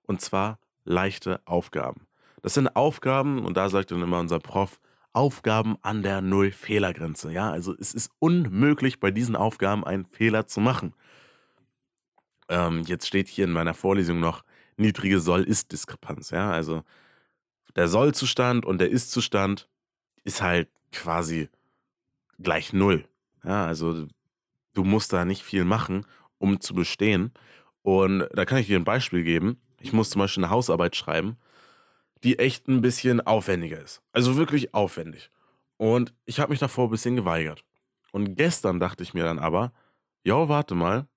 Und 0.04 0.22
zwar 0.22 0.60
leichte 0.84 1.42
Aufgaben. 1.46 2.08
Das 2.42 2.54
sind 2.56 2.76
Aufgaben, 2.76 3.46
und 3.46 3.58
da 3.58 3.70
sagt 3.70 3.92
dann 3.92 4.02
immer 4.02 4.20
unser 4.20 4.40
Prof, 4.40 4.80
Aufgaben 5.14 5.76
an 5.82 6.04
der 6.04 6.22
Null-Fehlergrenze. 6.22 7.32
Ja, 7.32 7.52
also 7.52 7.76
es 7.78 7.94
ist 7.94 8.12
unmöglich, 8.20 9.00
bei 9.00 9.12
diesen 9.12 9.36
Aufgaben 9.36 9.84
einen 9.84 10.06
Fehler 10.06 10.48
zu 10.48 10.62
machen. 10.62 10.94
Ähm, 12.50 12.84
jetzt 12.84 13.08
steht 13.08 13.28
hier 13.28 13.44
in 13.44 13.52
meiner 13.52 13.74
Vorlesung 13.74 14.20
noch 14.20 14.44
niedrige 14.78 15.20
Soll-Ist-Diskrepanz. 15.20 16.30
Ja, 16.30 16.52
also 16.52 16.84
der 17.76 17.88
Soll-Zustand 17.88 18.66
und 18.66 18.80
der 18.80 18.90
Ist-Zustand 18.90 19.68
ist 20.24 20.42
halt 20.42 20.70
quasi 20.92 21.50
gleich 22.40 22.74
Null. 22.74 23.06
Ja, 23.44 23.66
also 23.66 24.08
du 24.74 24.84
musst 24.84 25.14
da 25.14 25.26
nicht 25.26 25.44
viel 25.44 25.66
machen, 25.66 26.06
um 26.38 26.60
zu 26.60 26.74
bestehen. 26.74 27.32
Und 27.82 28.28
da 28.34 28.46
kann 28.46 28.60
ich 28.60 28.68
dir 28.68 28.78
ein 28.78 28.84
Beispiel 28.84 29.24
geben. 29.24 29.60
Ich 29.80 29.94
muss 29.94 30.12
zum 30.12 30.20
Beispiel 30.20 30.44
eine 30.44 30.52
Hausarbeit 30.52 30.96
schreiben, 30.96 31.38
die 32.24 32.38
echt 32.38 32.68
ein 32.68 32.82
bisschen 32.82 33.22
aufwendiger 33.22 33.82
ist. 33.82 34.02
Also 34.12 34.38
wirklich 34.38 34.74
aufwendig. 34.74 35.32
Und 35.78 36.14
ich 36.26 36.40
habe 36.40 36.52
mich 36.52 36.60
davor 36.60 36.88
ein 36.88 36.92
bisschen 36.92 37.16
geweigert. 37.16 37.64
Und 38.12 38.36
gestern 38.36 38.80
dachte 38.80 39.02
ich 39.02 39.14
mir 39.14 39.24
dann 39.24 39.40
aber, 39.40 39.72
ja, 40.24 40.48
warte 40.48 40.76
mal, 40.76 41.08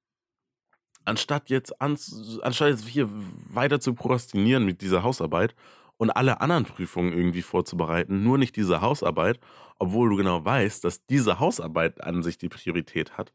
anstatt 1.04 1.50
jetzt, 1.50 1.80
ans, 1.82 2.38
anstatt 2.42 2.70
jetzt 2.70 2.88
hier 2.88 3.10
weiter 3.50 3.80
zu 3.80 3.94
prokrastinieren 3.94 4.64
mit 4.64 4.80
dieser 4.80 5.02
Hausarbeit 5.02 5.54
und 5.96 6.10
alle 6.10 6.40
anderen 6.40 6.64
Prüfungen 6.64 7.12
irgendwie 7.12 7.42
vorzubereiten, 7.42 8.22
nur 8.22 8.38
nicht 8.38 8.56
diese 8.56 8.80
Hausarbeit, 8.80 9.38
obwohl 9.78 10.10
du 10.10 10.16
genau 10.16 10.44
weißt, 10.44 10.84
dass 10.84 11.06
diese 11.06 11.38
Hausarbeit 11.38 12.02
an 12.02 12.22
sich 12.22 12.38
die 12.38 12.48
Priorität 12.48 13.16
hat, 13.16 13.32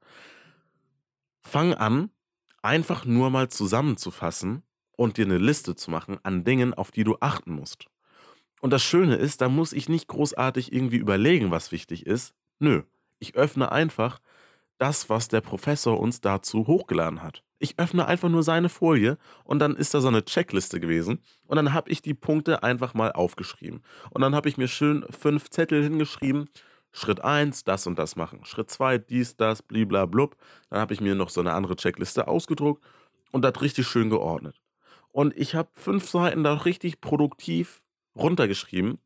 fang 1.41 1.73
an, 1.73 2.11
einfach 2.61 3.05
nur 3.05 3.29
mal 3.29 3.49
zusammenzufassen 3.49 4.63
und 4.97 5.17
dir 5.17 5.25
eine 5.25 5.37
Liste 5.37 5.75
zu 5.75 5.91
machen 5.91 6.19
an 6.23 6.43
Dingen, 6.43 6.73
auf 6.73 6.91
die 6.91 7.03
du 7.03 7.17
achten 7.21 7.53
musst. 7.53 7.85
Und 8.61 8.71
das 8.71 8.83
Schöne 8.83 9.15
ist, 9.15 9.41
da 9.41 9.47
muss 9.47 9.71
ich 9.71 9.87
nicht 9.87 10.07
großartig 10.07 10.73
irgendwie 10.73 10.97
überlegen, 10.97 11.51
was 11.51 11.71
wichtig 11.71 12.05
ist. 12.05 12.33
Nö, 12.59 12.83
ich 13.19 13.35
öffne 13.35 13.71
einfach 13.71 14.19
das, 14.77 15.09
was 15.09 15.29
der 15.29 15.41
Professor 15.41 15.99
uns 15.99 16.19
dazu 16.19 16.67
hochgeladen 16.67 17.21
hat. 17.23 17.43
Ich 17.59 17.77
öffne 17.77 18.07
einfach 18.07 18.29
nur 18.29 18.43
seine 18.43 18.69
Folie 18.69 19.17
und 19.43 19.59
dann 19.59 19.75
ist 19.75 19.93
da 19.93 19.99
so 19.99 20.07
eine 20.07 20.23
Checkliste 20.23 20.79
gewesen 20.79 21.19
und 21.45 21.57
dann 21.57 21.73
habe 21.73 21.91
ich 21.91 22.01
die 22.01 22.13
Punkte 22.13 22.63
einfach 22.63 22.93
mal 22.93 23.11
aufgeschrieben. 23.11 23.83
Und 24.11 24.21
dann 24.21 24.33
habe 24.33 24.47
ich 24.47 24.57
mir 24.57 24.69
schön 24.69 25.05
fünf 25.09 25.49
Zettel 25.49 25.83
hingeschrieben. 25.83 26.49
Schritt 26.91 27.21
1, 27.21 27.65
das 27.65 27.85
und 27.85 27.99
das 27.99 28.15
machen. 28.15 28.45
Schritt 28.45 28.71
2, 28.71 28.97
dies, 28.97 29.35
das, 29.35 29.61
bliblablub. 29.61 30.35
Dann 30.69 30.79
habe 30.79 30.93
ich 30.93 31.01
mir 31.01 31.15
noch 31.15 31.29
so 31.29 31.41
eine 31.41 31.53
andere 31.53 31.75
Checkliste 31.75 32.27
ausgedruckt 32.27 32.83
und 33.31 33.43
das 33.43 33.61
richtig 33.61 33.87
schön 33.87 34.09
geordnet. 34.09 34.59
Und 35.11 35.35
ich 35.37 35.53
habe 35.53 35.69
fünf 35.73 36.09
Seiten 36.09 36.43
da 36.43 36.53
richtig 36.53 37.01
produktiv 37.01 37.81
runtergeschrieben. 38.15 38.99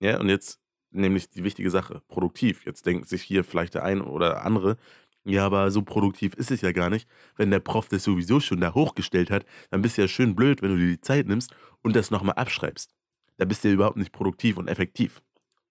Ja, 0.00 0.18
und 0.18 0.28
jetzt 0.28 0.60
nämlich 0.90 1.30
die 1.30 1.44
wichtige 1.44 1.70
Sache, 1.70 2.02
produktiv. 2.08 2.64
Jetzt 2.66 2.86
denkt 2.86 3.08
sich 3.08 3.22
hier 3.22 3.44
vielleicht 3.44 3.74
der 3.74 3.84
eine 3.84 4.04
oder 4.04 4.44
andere, 4.44 4.76
ja, 5.24 5.44
aber 5.44 5.70
so 5.70 5.82
produktiv 5.82 6.34
ist 6.34 6.50
es 6.50 6.62
ja 6.62 6.72
gar 6.72 6.90
nicht. 6.90 7.08
Wenn 7.36 7.50
der 7.50 7.60
Prof 7.60 7.88
das 7.88 8.04
sowieso 8.04 8.40
schon 8.40 8.60
da 8.60 8.74
hochgestellt 8.74 9.30
hat, 9.30 9.44
dann 9.70 9.82
bist 9.82 9.98
du 9.98 10.02
ja 10.02 10.08
schön 10.08 10.34
blöd, 10.34 10.62
wenn 10.62 10.70
du 10.70 10.76
dir 10.78 10.88
die 10.88 11.00
Zeit 11.00 11.26
nimmst 11.26 11.54
und 11.82 11.94
das 11.94 12.10
nochmal 12.10 12.36
abschreibst. 12.36 12.94
Da 13.36 13.44
bist 13.44 13.64
du 13.64 13.68
ja 13.68 13.74
überhaupt 13.74 13.96
nicht 13.96 14.12
produktiv 14.12 14.56
und 14.56 14.68
effektiv. 14.68 15.22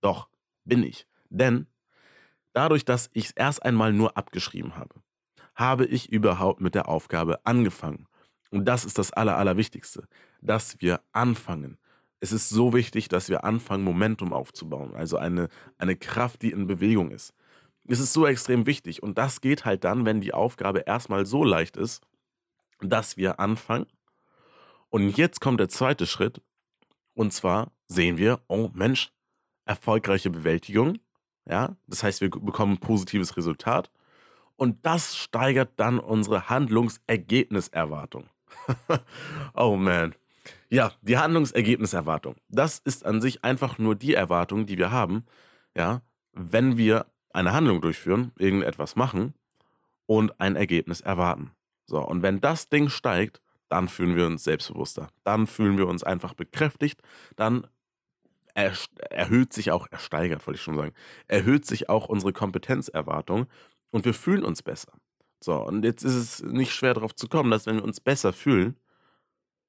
Doch, 0.02 0.30
bin 0.66 0.84
ich. 0.84 1.08
Denn 1.30 1.68
dadurch, 2.54 2.86
dass 2.86 3.10
ich 3.14 3.26
es 3.26 3.32
erst 3.32 3.64
einmal 3.64 3.94
nur 3.94 4.18
abgeschrieben 4.18 4.76
habe, 4.76 4.96
habe 5.56 5.86
ich 5.86 6.12
überhaupt 6.12 6.62
mit 6.62 6.76
der 6.76 6.88
Aufgabe 6.88 7.46
angefangen. 7.46 8.08
Und 8.52 8.66
das 8.66 8.86
ist 8.86 8.98
das 8.98 9.12
Aller, 9.12 9.38
Allerwichtigste, 9.38 10.08
dass 10.42 10.82
wir 10.82 11.02
anfangen. 11.12 11.78
Es 12.20 12.32
ist 12.32 12.50
so 12.50 12.74
wichtig, 12.74 13.08
dass 13.08 13.30
wir 13.30 13.44
anfangen, 13.44 13.84
Momentum 13.84 14.34
aufzubauen, 14.34 14.96
also 14.96 15.18
eine, 15.18 15.50
eine 15.78 15.96
Kraft, 15.96 16.42
die 16.42 16.52
in 16.52 16.68
Bewegung 16.68 17.12
ist. 17.12 17.34
Es 17.92 18.00
ist 18.00 18.14
so 18.14 18.28
extrem 18.28 18.68
wichtig. 18.68 19.02
Und 19.02 19.18
das 19.18 19.42
geht 19.42 19.66
halt 19.66 19.84
dann, 19.84 20.06
wenn 20.06 20.22
die 20.22 20.34
Aufgabe 20.34 20.82
erstmal 20.82 21.26
so 21.26 21.44
leicht 21.44 21.76
ist, 21.76 22.04
dass 22.82 23.18
wir 23.18 23.40
anfangen. 23.40 23.88
Und 24.90 25.18
jetzt 25.18 25.42
kommt 25.42 25.60
der 25.60 25.70
zweite 25.70 26.06
Schritt. 26.06 26.40
Und 27.16 27.34
zwar 27.34 27.72
sehen 27.88 28.18
wir, 28.18 28.42
oh 28.48 28.70
Mensch, 28.74 29.12
erfolgreiche 29.66 30.30
Bewältigung. 30.30 31.00
Ja, 31.48 31.76
das 31.88 32.04
heißt, 32.04 32.22
wir 32.22 32.30
bekommen 32.30 32.74
ein 32.74 32.80
positives 32.80 33.36
Resultat. 33.36 33.90
Und 34.56 34.86
das 34.86 35.18
steigert 35.18 35.72
dann 35.78 36.00
unsere 36.00 36.48
Handlungsergebniserwartung. 36.48 38.26
oh 39.56 39.76
man. 39.78 40.14
Ja, 40.70 40.92
die 41.02 41.18
Handlungsergebniserwartung. 41.18 42.36
Das 42.50 42.78
ist 42.78 43.04
an 43.04 43.20
sich 43.20 43.44
einfach 43.44 43.80
nur 43.80 43.96
die 43.96 44.14
Erwartung, 44.14 44.68
die 44.68 44.78
wir 44.78 44.92
haben, 44.92 45.24
ja, 45.76 46.04
wenn 46.34 46.78
wir 46.78 47.08
eine 47.32 47.54
Handlung 47.54 47.82
durchführen, 47.82 48.32
irgendetwas 48.38 48.96
machen 48.96 49.34
und 50.06 50.40
ein 50.40 50.56
Ergebnis 50.56 51.02
erwarten. 51.02 51.52
So, 51.86 52.00
und 52.00 52.22
wenn 52.22 52.42
das 52.42 52.70
Ding 52.70 52.90
steigt, 52.90 53.42
dann 53.70 53.88
fühlen 53.88 54.16
wir 54.16 54.26
uns 54.26 54.44
selbstbewusster. 54.44 55.10
Dann 55.24 55.48
fühlen 55.48 55.78
wir 55.78 55.88
uns 55.88 56.04
einfach 56.04 56.34
bekräftigt. 56.34 57.02
Dann 57.36 57.68
er, 58.56 58.74
erhöht 59.10 59.54
sich 59.54 59.72
auch, 59.72 59.88
er 59.90 60.00
steigert, 60.00 60.46
wollte 60.46 60.58
ich 60.58 60.64
schon 60.64 60.76
sagen, 60.76 60.94
erhöht 61.28 61.66
sich 61.66 61.90
auch 61.90 62.10
unsere 62.10 62.34
Kompetenzerwartung 62.34 63.48
und 63.92 64.06
wir 64.06 64.14
fühlen 64.14 64.44
uns 64.44 64.64
besser. 64.64 64.94
So, 65.42 65.56
und 65.56 65.86
jetzt 65.86 66.04
ist 66.04 66.16
es 66.16 66.44
nicht 66.44 66.74
schwer 66.74 66.94
darauf 66.94 67.16
zu 67.16 67.28
kommen, 67.28 67.52
dass 67.52 67.66
wenn 67.66 67.78
wir 67.78 67.84
uns 67.84 68.02
besser 68.02 68.34
fühlen, 68.34 68.76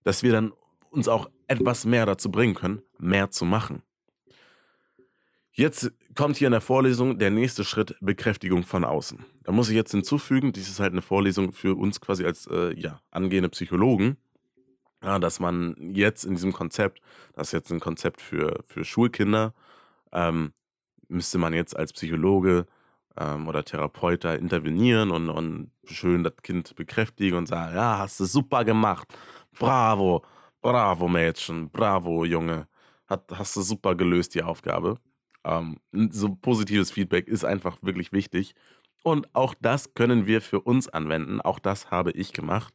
dass 0.02 0.22
wir 0.22 0.32
dann 0.32 0.52
uns 0.90 1.06
auch 1.06 1.30
etwas 1.46 1.84
mehr 1.84 2.06
dazu 2.06 2.30
bringen 2.30 2.54
können, 2.54 2.82
mehr 2.98 3.30
zu 3.30 3.44
machen. 3.44 3.82
Jetzt 5.60 5.92
kommt 6.14 6.38
hier 6.38 6.48
in 6.48 6.52
der 6.52 6.62
Vorlesung 6.62 7.18
der 7.18 7.30
nächste 7.30 7.64
Schritt, 7.64 7.94
Bekräftigung 8.00 8.62
von 8.62 8.82
außen. 8.82 9.22
Da 9.42 9.52
muss 9.52 9.68
ich 9.68 9.76
jetzt 9.76 9.90
hinzufügen, 9.90 10.54
dies 10.54 10.70
ist 10.70 10.80
halt 10.80 10.92
eine 10.92 11.02
Vorlesung 11.02 11.52
für 11.52 11.76
uns 11.76 12.00
quasi 12.00 12.24
als 12.24 12.46
äh, 12.46 12.72
ja, 12.80 13.02
angehende 13.10 13.50
Psychologen, 13.50 14.16
ja, 15.04 15.18
dass 15.18 15.38
man 15.38 15.76
jetzt 15.92 16.24
in 16.24 16.32
diesem 16.32 16.54
Konzept, 16.54 17.02
das 17.34 17.48
ist 17.48 17.52
jetzt 17.52 17.70
ein 17.70 17.78
Konzept 17.78 18.22
für, 18.22 18.64
für 18.64 18.86
Schulkinder, 18.86 19.52
ähm, 20.12 20.54
müsste 21.08 21.36
man 21.36 21.52
jetzt 21.52 21.76
als 21.76 21.92
Psychologe 21.92 22.64
ähm, 23.18 23.46
oder 23.46 23.62
Therapeut 23.62 24.24
da 24.24 24.32
intervenieren 24.32 25.10
und, 25.10 25.28
und 25.28 25.72
schön 25.84 26.24
das 26.24 26.36
Kind 26.42 26.74
bekräftigen 26.74 27.36
und 27.36 27.48
sagen, 27.48 27.74
ja, 27.74 27.98
hast 27.98 28.18
du 28.18 28.24
super 28.24 28.64
gemacht, 28.64 29.08
bravo, 29.58 30.24
bravo 30.62 31.06
Mädchen, 31.06 31.68
bravo 31.68 32.24
Junge, 32.24 32.66
Hat, 33.06 33.30
hast 33.30 33.56
du 33.56 33.60
super 33.60 33.94
gelöst 33.94 34.34
die 34.34 34.42
Aufgabe. 34.42 34.96
Ähm, 35.44 35.78
so 35.92 36.34
positives 36.34 36.90
Feedback 36.90 37.28
ist 37.28 37.44
einfach 37.44 37.78
wirklich 37.82 38.12
wichtig. 38.12 38.54
Und 39.02 39.34
auch 39.34 39.54
das 39.60 39.94
können 39.94 40.26
wir 40.26 40.42
für 40.42 40.60
uns 40.60 40.88
anwenden. 40.88 41.40
Auch 41.40 41.58
das 41.58 41.90
habe 41.90 42.12
ich 42.12 42.32
gemacht. 42.32 42.72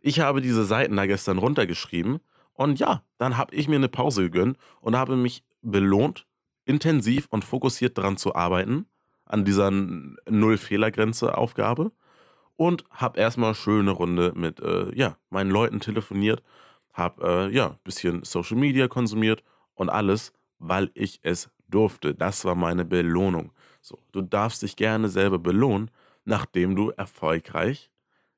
Ich 0.00 0.20
habe 0.20 0.40
diese 0.40 0.64
Seiten 0.64 0.96
da 0.96 1.06
gestern 1.06 1.38
runtergeschrieben 1.38 2.20
und 2.52 2.78
ja, 2.78 3.02
dann 3.18 3.36
habe 3.36 3.54
ich 3.54 3.68
mir 3.68 3.76
eine 3.76 3.88
Pause 3.88 4.22
gegönnt 4.22 4.58
und 4.80 4.96
habe 4.96 5.16
mich 5.16 5.44
belohnt, 5.62 6.26
intensiv 6.64 7.26
und 7.30 7.44
fokussiert 7.44 7.98
daran 7.98 8.16
zu 8.16 8.34
arbeiten, 8.34 8.86
an 9.24 9.44
dieser 9.44 9.70
Null-Fehler-Grenze-Aufgabe 9.70 11.92
und 12.56 12.84
habe 12.90 13.18
erstmal 13.18 13.54
schöne 13.54 13.90
Runde 13.90 14.32
mit 14.36 14.60
äh, 14.60 14.94
ja, 14.94 15.16
meinen 15.30 15.50
Leuten 15.50 15.80
telefoniert, 15.80 16.42
habe 16.92 17.48
äh, 17.48 17.54
ja, 17.54 17.70
ein 17.70 17.78
bisschen 17.82 18.22
Social 18.24 18.56
Media 18.56 18.88
konsumiert 18.88 19.42
und 19.74 19.88
alles, 19.88 20.32
weil 20.58 20.90
ich 20.94 21.20
es 21.22 21.50
durfte. 21.74 22.14
Das 22.14 22.44
war 22.44 22.54
meine 22.54 22.84
Belohnung. 22.84 23.52
So, 23.80 23.98
du 24.12 24.22
darfst 24.22 24.62
dich 24.62 24.76
gerne 24.76 25.08
selber 25.08 25.38
belohnen, 25.38 25.90
nachdem 26.24 26.76
du 26.76 26.90
erfolgreich 26.90 27.90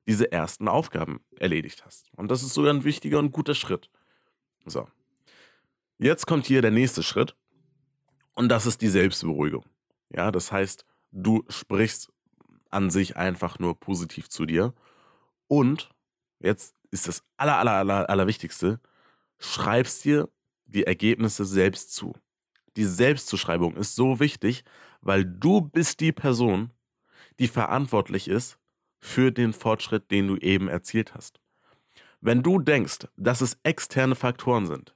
diese 0.07 0.31
ersten 0.33 0.69
Aufgaben 0.69 1.21
erledigt 1.39 1.85
hast. 1.85 2.11
Und 2.17 2.31
das 2.31 2.43
ist 2.43 2.55
sogar 2.55 2.73
ein 2.73 2.85
wichtiger 2.85 3.19
und 3.19 3.33
guter 3.33 3.55
Schritt. 3.55 3.91
So. 4.65 4.89
Jetzt 5.99 6.27
kommt 6.27 6.47
hier 6.47 6.63
der 6.63 6.71
nächste 6.71 7.03
Schritt. 7.03 7.37
Und 8.35 8.49
das 8.49 8.67
ist 8.67 8.83
die 8.83 8.89
Selbstberuhigung. 8.89 9.65
Ja, 10.11 10.31
das 10.31 10.53
heißt, 10.53 10.85
du 11.11 11.45
sprichst 11.49 12.13
an 12.71 12.91
sich 12.91 13.17
einfach 13.17 13.59
nur 13.59 13.79
positiv 13.79 14.29
zu 14.29 14.47
dir. 14.47 14.75
Und 15.49 15.91
jetzt 16.41 16.75
ist 16.91 17.09
das 17.09 17.23
aller, 17.37 17.59
aller, 17.59 17.73
aller, 17.73 18.11
allerwichtigste, 18.11 18.81
schreibst 19.39 20.05
dir 20.05 20.29
die 20.67 20.85
Ergebnisse 20.85 21.45
selbst 21.45 21.95
zu 21.95 22.15
die 22.77 22.85
Selbstzuschreibung 22.85 23.77
ist 23.77 23.95
so 23.97 24.21
wichtig, 24.21 24.65
weil 25.01 25.25
du 25.25 25.61
bist 25.61 26.01
die 26.01 26.13
Person, 26.13 26.73
die 27.39 27.49
verantwortlich 27.49 28.29
ist 28.29 28.59
für 28.99 29.31
den 29.31 29.53
Fortschritt, 29.53 30.11
den 30.11 30.27
du 30.27 30.37
eben 30.37 30.69
erzielt 30.69 31.15
hast. 31.15 31.41
Wenn 32.21 32.43
du 32.43 32.59
denkst, 32.59 33.09
dass 33.17 33.41
es 33.41 33.59
externe 33.63 34.15
Faktoren 34.15 34.67
sind, 34.67 34.95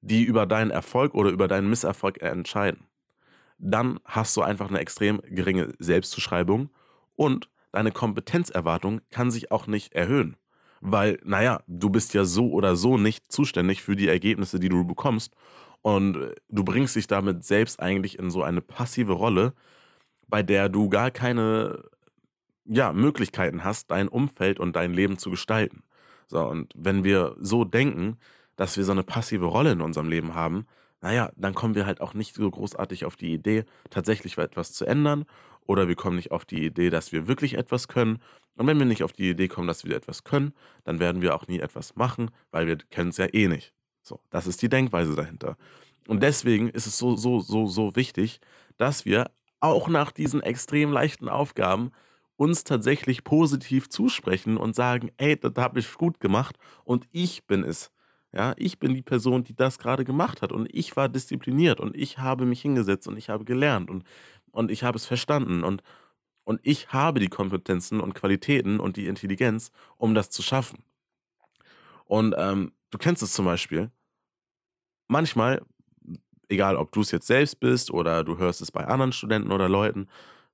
die 0.00 0.24
über 0.24 0.46
deinen 0.46 0.70
Erfolg 0.70 1.14
oder 1.14 1.30
über 1.30 1.48
deinen 1.48 1.68
Misserfolg 1.68 2.22
entscheiden, 2.22 2.86
dann 3.58 4.00
hast 4.04 4.36
du 4.36 4.42
einfach 4.42 4.68
eine 4.68 4.80
extrem 4.80 5.20
geringe 5.24 5.74
Selbstzuschreibung 5.78 6.70
und 7.16 7.48
deine 7.72 7.92
Kompetenzerwartung 7.92 9.00
kann 9.10 9.30
sich 9.30 9.50
auch 9.50 9.66
nicht 9.66 9.92
erhöhen. 9.94 10.36
Weil, 10.80 11.18
naja, 11.24 11.62
du 11.66 11.88
bist 11.88 12.12
ja 12.12 12.24
so 12.24 12.50
oder 12.50 12.76
so 12.76 12.98
nicht 12.98 13.32
zuständig 13.32 13.82
für 13.82 13.96
die 13.96 14.08
Ergebnisse, 14.08 14.60
die 14.60 14.68
du 14.68 14.84
bekommst. 14.84 15.34
Und 15.84 16.34
du 16.48 16.64
bringst 16.64 16.96
dich 16.96 17.08
damit 17.08 17.44
selbst 17.44 17.78
eigentlich 17.78 18.18
in 18.18 18.30
so 18.30 18.42
eine 18.42 18.62
passive 18.62 19.12
Rolle, 19.12 19.52
bei 20.26 20.42
der 20.42 20.70
du 20.70 20.88
gar 20.88 21.10
keine 21.10 21.84
ja, 22.64 22.94
Möglichkeiten 22.94 23.64
hast, 23.64 23.90
dein 23.90 24.08
Umfeld 24.08 24.58
und 24.58 24.76
dein 24.76 24.94
Leben 24.94 25.18
zu 25.18 25.28
gestalten. 25.28 25.82
So, 26.26 26.40
und 26.40 26.72
wenn 26.74 27.04
wir 27.04 27.36
so 27.38 27.66
denken, 27.66 28.16
dass 28.56 28.78
wir 28.78 28.84
so 28.84 28.92
eine 28.92 29.02
passive 29.02 29.44
Rolle 29.44 29.72
in 29.72 29.82
unserem 29.82 30.08
Leben 30.08 30.34
haben, 30.34 30.66
naja, 31.02 31.30
dann 31.36 31.54
kommen 31.54 31.74
wir 31.74 31.84
halt 31.84 32.00
auch 32.00 32.14
nicht 32.14 32.34
so 32.34 32.50
großartig 32.50 33.04
auf 33.04 33.16
die 33.16 33.34
Idee, 33.34 33.66
tatsächlich 33.90 34.38
etwas 34.38 34.72
zu 34.72 34.86
ändern. 34.86 35.26
Oder 35.66 35.86
wir 35.86 35.96
kommen 35.96 36.16
nicht 36.16 36.32
auf 36.32 36.46
die 36.46 36.64
Idee, 36.64 36.88
dass 36.88 37.12
wir 37.12 37.28
wirklich 37.28 37.58
etwas 37.58 37.88
können. 37.88 38.20
Und 38.56 38.66
wenn 38.66 38.78
wir 38.78 38.86
nicht 38.86 39.02
auf 39.02 39.12
die 39.12 39.28
Idee 39.28 39.48
kommen, 39.48 39.68
dass 39.68 39.84
wir 39.84 39.94
etwas 39.94 40.24
können, 40.24 40.54
dann 40.84 40.98
werden 40.98 41.20
wir 41.20 41.34
auch 41.34 41.46
nie 41.46 41.58
etwas 41.58 41.94
machen, 41.94 42.30
weil 42.52 42.66
wir 42.66 42.78
können 42.78 43.10
es 43.10 43.18
ja 43.18 43.26
eh 43.34 43.48
nicht. 43.48 43.74
So, 44.04 44.20
das 44.30 44.46
ist 44.46 44.60
die 44.60 44.68
Denkweise 44.68 45.16
dahinter. 45.16 45.56
Und 46.06 46.22
deswegen 46.22 46.68
ist 46.68 46.86
es 46.86 46.98
so, 46.98 47.16
so, 47.16 47.40
so, 47.40 47.66
so 47.66 47.96
wichtig, 47.96 48.40
dass 48.76 49.06
wir 49.06 49.30
auch 49.60 49.88
nach 49.88 50.12
diesen 50.12 50.42
extrem 50.42 50.92
leichten 50.92 51.28
Aufgaben 51.28 51.90
uns 52.36 52.64
tatsächlich 52.64 53.24
positiv 53.24 53.88
zusprechen 53.88 54.58
und 54.58 54.74
sagen, 54.74 55.10
ey, 55.16 55.38
das 55.38 55.54
habe 55.56 55.80
ich 55.80 55.94
gut 55.94 56.20
gemacht 56.20 56.58
und 56.84 57.06
ich 57.12 57.46
bin 57.46 57.64
es. 57.64 57.90
Ja, 58.32 58.52
ich 58.56 58.78
bin 58.78 58.94
die 58.94 59.02
Person, 59.02 59.44
die 59.44 59.54
das 59.54 59.78
gerade 59.78 60.04
gemacht 60.04 60.42
hat 60.42 60.52
und 60.52 60.68
ich 60.74 60.96
war 60.96 61.08
diszipliniert 61.08 61.80
und 61.80 61.96
ich 61.96 62.18
habe 62.18 62.44
mich 62.44 62.60
hingesetzt 62.60 63.06
und 63.08 63.16
ich 63.16 63.30
habe 63.30 63.44
gelernt 63.44 63.88
und, 63.88 64.04
und 64.50 64.70
ich 64.70 64.82
habe 64.82 64.96
es 64.98 65.06
verstanden 65.06 65.62
und, 65.62 65.82
und 66.42 66.60
ich 66.64 66.92
habe 66.92 67.20
die 67.20 67.28
Kompetenzen 67.28 68.00
und 68.00 68.14
Qualitäten 68.14 68.80
und 68.80 68.96
die 68.96 69.06
Intelligenz, 69.06 69.70
um 69.96 70.14
das 70.14 70.30
zu 70.30 70.42
schaffen. 70.42 70.82
Und 72.06 72.34
ähm, 72.36 72.72
du 72.94 72.98
kennst 72.98 73.22
es 73.22 73.32
zum 73.32 73.44
Beispiel, 73.44 73.90
manchmal, 75.08 75.62
egal 76.48 76.76
ob 76.76 76.92
du 76.92 77.00
es 77.00 77.10
jetzt 77.10 77.26
selbst 77.26 77.60
bist 77.60 77.90
oder 77.90 78.24
du 78.24 78.38
hörst 78.38 78.62
es 78.62 78.70
bei 78.70 78.86
anderen 78.86 79.12
Studenten 79.12 79.52
oder 79.52 79.68
Leuten, 79.68 80.08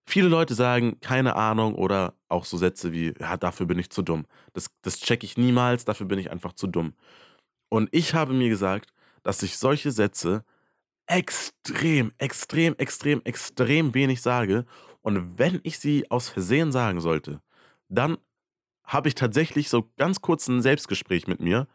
Viele 0.06 0.28
Leute 0.28 0.54
sagen, 0.54 0.98
keine 1.00 1.36
Ahnung 1.36 1.76
oder 1.76 2.14
auch 2.28 2.44
so 2.44 2.56
Sätze 2.56 2.90
wie, 2.90 3.14
ja, 3.20 3.36
dafür 3.36 3.66
bin 3.66 3.78
ich 3.78 3.90
zu 3.90 4.02
dumm. 4.02 4.26
Das, 4.54 4.66
das 4.82 4.98
checke 4.98 5.24
ich 5.24 5.36
niemals, 5.36 5.84
dafür 5.84 6.06
bin 6.06 6.18
ich 6.18 6.32
einfach 6.32 6.52
zu 6.52 6.66
dumm. 6.66 6.94
Und 7.68 7.88
ich 7.92 8.14
habe 8.14 8.32
mir 8.32 8.48
gesagt, 8.48 8.92
dass 9.22 9.42
ich 9.44 9.56
solche 9.56 9.92
Sätze 9.92 10.44
extrem, 11.06 12.12
extrem, 12.18 12.74
extrem, 12.76 13.20
extrem 13.24 13.94
wenig 13.94 14.20
sage. 14.20 14.64
Und 15.02 15.38
wenn 15.38 15.60
ich 15.62 15.78
sie 15.78 16.10
aus 16.10 16.28
Versehen 16.28 16.72
sagen 16.72 17.00
sollte, 17.00 17.40
dann 17.88 18.18
habe 18.82 19.08
ich 19.08 19.14
tatsächlich 19.14 19.68
so 19.68 19.92
ganz 19.96 20.20
kurz 20.20 20.48
ein 20.48 20.62
Selbstgespräch 20.62 21.28
mit 21.28 21.40
mir, 21.40 21.68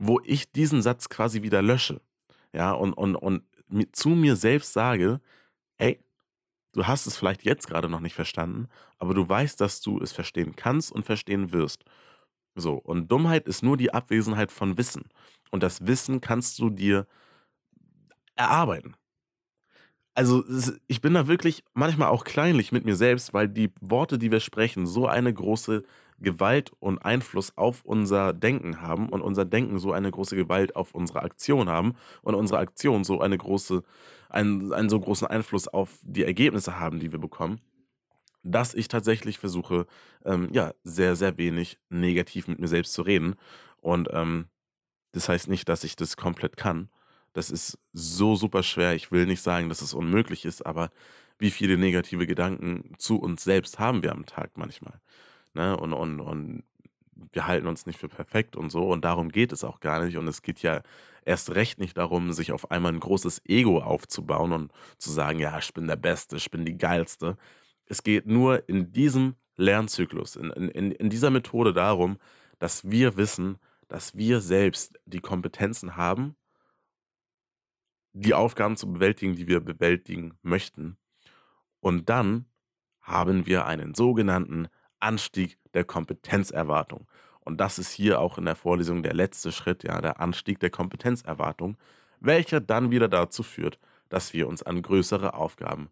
wo 0.00 0.20
ich 0.24 0.52
diesen 0.52 0.82
Satz 0.82 1.08
quasi 1.08 1.42
wieder 1.42 1.62
lösche. 1.62 2.00
Ja, 2.52 2.72
und, 2.72 2.94
und, 2.94 3.16
und 3.16 3.44
zu 3.92 4.10
mir 4.10 4.36
selbst 4.36 4.72
sage, 4.72 5.20
ey, 5.78 6.00
Du 6.72 6.86
hast 6.86 7.06
es 7.06 7.16
vielleicht 7.16 7.42
jetzt 7.44 7.66
gerade 7.66 7.88
noch 7.88 8.00
nicht 8.00 8.14
verstanden, 8.14 8.68
aber 8.98 9.14
du 9.14 9.28
weißt, 9.28 9.60
dass 9.60 9.80
du 9.80 9.98
es 10.00 10.12
verstehen 10.12 10.54
kannst 10.54 10.92
und 10.92 11.04
verstehen 11.04 11.52
wirst. 11.52 11.84
So, 12.54 12.74
und 12.74 13.10
Dummheit 13.10 13.48
ist 13.48 13.62
nur 13.62 13.76
die 13.76 13.92
Abwesenheit 13.92 14.52
von 14.52 14.78
Wissen. 14.78 15.08
Und 15.50 15.62
das 15.62 15.86
Wissen 15.86 16.20
kannst 16.20 16.58
du 16.60 16.70
dir 16.70 17.06
erarbeiten. 18.36 18.96
Also, 20.14 20.44
ich 20.86 21.00
bin 21.00 21.14
da 21.14 21.28
wirklich 21.28 21.64
manchmal 21.72 22.08
auch 22.08 22.24
kleinlich 22.24 22.72
mit 22.72 22.84
mir 22.84 22.96
selbst, 22.96 23.32
weil 23.32 23.48
die 23.48 23.72
Worte, 23.80 24.18
die 24.18 24.30
wir 24.30 24.40
sprechen, 24.40 24.86
so 24.86 25.06
eine 25.06 25.32
große 25.32 25.84
Gewalt 26.20 26.72
und 26.78 26.98
Einfluss 26.98 27.56
auf 27.56 27.84
unser 27.84 28.32
Denken 28.32 28.82
haben 28.82 29.08
und 29.08 29.22
unser 29.22 29.44
Denken 29.44 29.78
so 29.78 29.92
eine 29.92 30.10
große 30.10 30.36
Gewalt 30.36 30.76
auf 30.76 30.94
unsere 30.94 31.22
Aktion 31.22 31.68
haben 31.68 31.94
und 32.22 32.34
unsere 32.34 32.60
Aktion 32.60 33.04
so 33.04 33.20
eine 33.20 33.38
große, 33.38 33.82
einen, 34.28 34.72
einen 34.72 34.90
so 34.90 35.00
großen 35.00 35.26
Einfluss 35.26 35.66
auf 35.68 35.98
die 36.02 36.24
Ergebnisse 36.24 36.78
haben, 36.78 37.00
die 37.00 37.10
wir 37.10 37.18
bekommen, 37.18 37.60
dass 38.42 38.74
ich 38.74 38.88
tatsächlich 38.88 39.38
versuche, 39.38 39.86
ähm, 40.24 40.48
ja, 40.52 40.72
sehr, 40.84 41.16
sehr 41.16 41.38
wenig 41.38 41.78
negativ 41.88 42.48
mit 42.48 42.58
mir 42.58 42.68
selbst 42.68 42.92
zu 42.92 43.02
reden. 43.02 43.36
Und 43.78 44.08
ähm, 44.12 44.46
das 45.12 45.28
heißt 45.28 45.48
nicht, 45.48 45.68
dass 45.68 45.84
ich 45.84 45.96
das 45.96 46.16
komplett 46.16 46.56
kann. 46.56 46.90
Das 47.32 47.50
ist 47.50 47.78
so 47.92 48.36
super 48.36 48.62
schwer. 48.62 48.94
Ich 48.94 49.12
will 49.12 49.26
nicht 49.26 49.42
sagen, 49.42 49.68
dass 49.68 49.82
es 49.82 49.94
unmöglich 49.94 50.44
ist, 50.44 50.66
aber 50.66 50.90
wie 51.38 51.50
viele 51.50 51.78
negative 51.78 52.26
Gedanken 52.26 52.92
zu 52.98 53.20
uns 53.20 53.44
selbst 53.44 53.78
haben 53.78 54.02
wir 54.02 54.12
am 54.12 54.26
Tag 54.26 54.56
manchmal? 54.56 55.00
Ne? 55.54 55.76
Und, 55.76 55.92
und, 55.92 56.20
und 56.20 56.64
wir 57.32 57.46
halten 57.46 57.66
uns 57.66 57.86
nicht 57.86 57.98
für 57.98 58.08
perfekt 58.08 58.56
und 58.56 58.70
so. 58.70 58.88
Und 58.88 59.04
darum 59.04 59.30
geht 59.30 59.52
es 59.52 59.64
auch 59.64 59.80
gar 59.80 60.04
nicht. 60.04 60.16
Und 60.16 60.26
es 60.28 60.42
geht 60.42 60.60
ja 60.62 60.82
erst 61.24 61.54
recht 61.54 61.78
nicht 61.78 61.96
darum, 61.96 62.32
sich 62.32 62.52
auf 62.52 62.70
einmal 62.70 62.92
ein 62.92 63.00
großes 63.00 63.42
Ego 63.46 63.80
aufzubauen 63.80 64.52
und 64.52 64.72
zu 64.98 65.10
sagen, 65.10 65.38
ja, 65.38 65.58
ich 65.58 65.72
bin 65.72 65.86
der 65.86 65.96
Beste, 65.96 66.36
ich 66.36 66.50
bin 66.50 66.64
die 66.64 66.78
Geilste. 66.78 67.36
Es 67.86 68.02
geht 68.02 68.26
nur 68.26 68.68
in 68.68 68.92
diesem 68.92 69.36
Lernzyklus, 69.56 70.36
in, 70.36 70.50
in, 70.50 70.92
in 70.92 71.10
dieser 71.10 71.30
Methode 71.30 71.72
darum, 71.72 72.18
dass 72.58 72.90
wir 72.90 73.16
wissen, 73.16 73.58
dass 73.88 74.16
wir 74.16 74.40
selbst 74.40 74.98
die 75.04 75.20
Kompetenzen 75.20 75.96
haben, 75.96 76.36
die 78.12 78.34
Aufgaben 78.34 78.76
zu 78.76 78.92
bewältigen, 78.92 79.36
die 79.36 79.46
wir 79.46 79.60
bewältigen 79.60 80.38
möchten. 80.42 80.96
Und 81.80 82.08
dann 82.08 82.46
haben 83.00 83.46
wir 83.46 83.66
einen 83.66 83.94
sogenannten 83.94 84.68
Anstieg 84.98 85.58
der 85.74 85.84
Kompetenzerwartung. 85.84 87.08
Und 87.40 87.58
das 87.58 87.78
ist 87.78 87.90
hier 87.90 88.20
auch 88.20 88.38
in 88.38 88.44
der 88.44 88.56
Vorlesung 88.56 89.02
der 89.02 89.14
letzte 89.14 89.50
Schritt, 89.50 89.82
ja, 89.82 90.00
der 90.00 90.20
Anstieg 90.20 90.60
der 90.60 90.70
Kompetenzerwartung, 90.70 91.76
welcher 92.20 92.60
dann 92.60 92.90
wieder 92.90 93.08
dazu 93.08 93.42
führt, 93.42 93.78
dass 94.08 94.34
wir 94.34 94.46
uns 94.46 94.62
an 94.62 94.82
größere 94.82 95.34
Aufgaben 95.34 95.90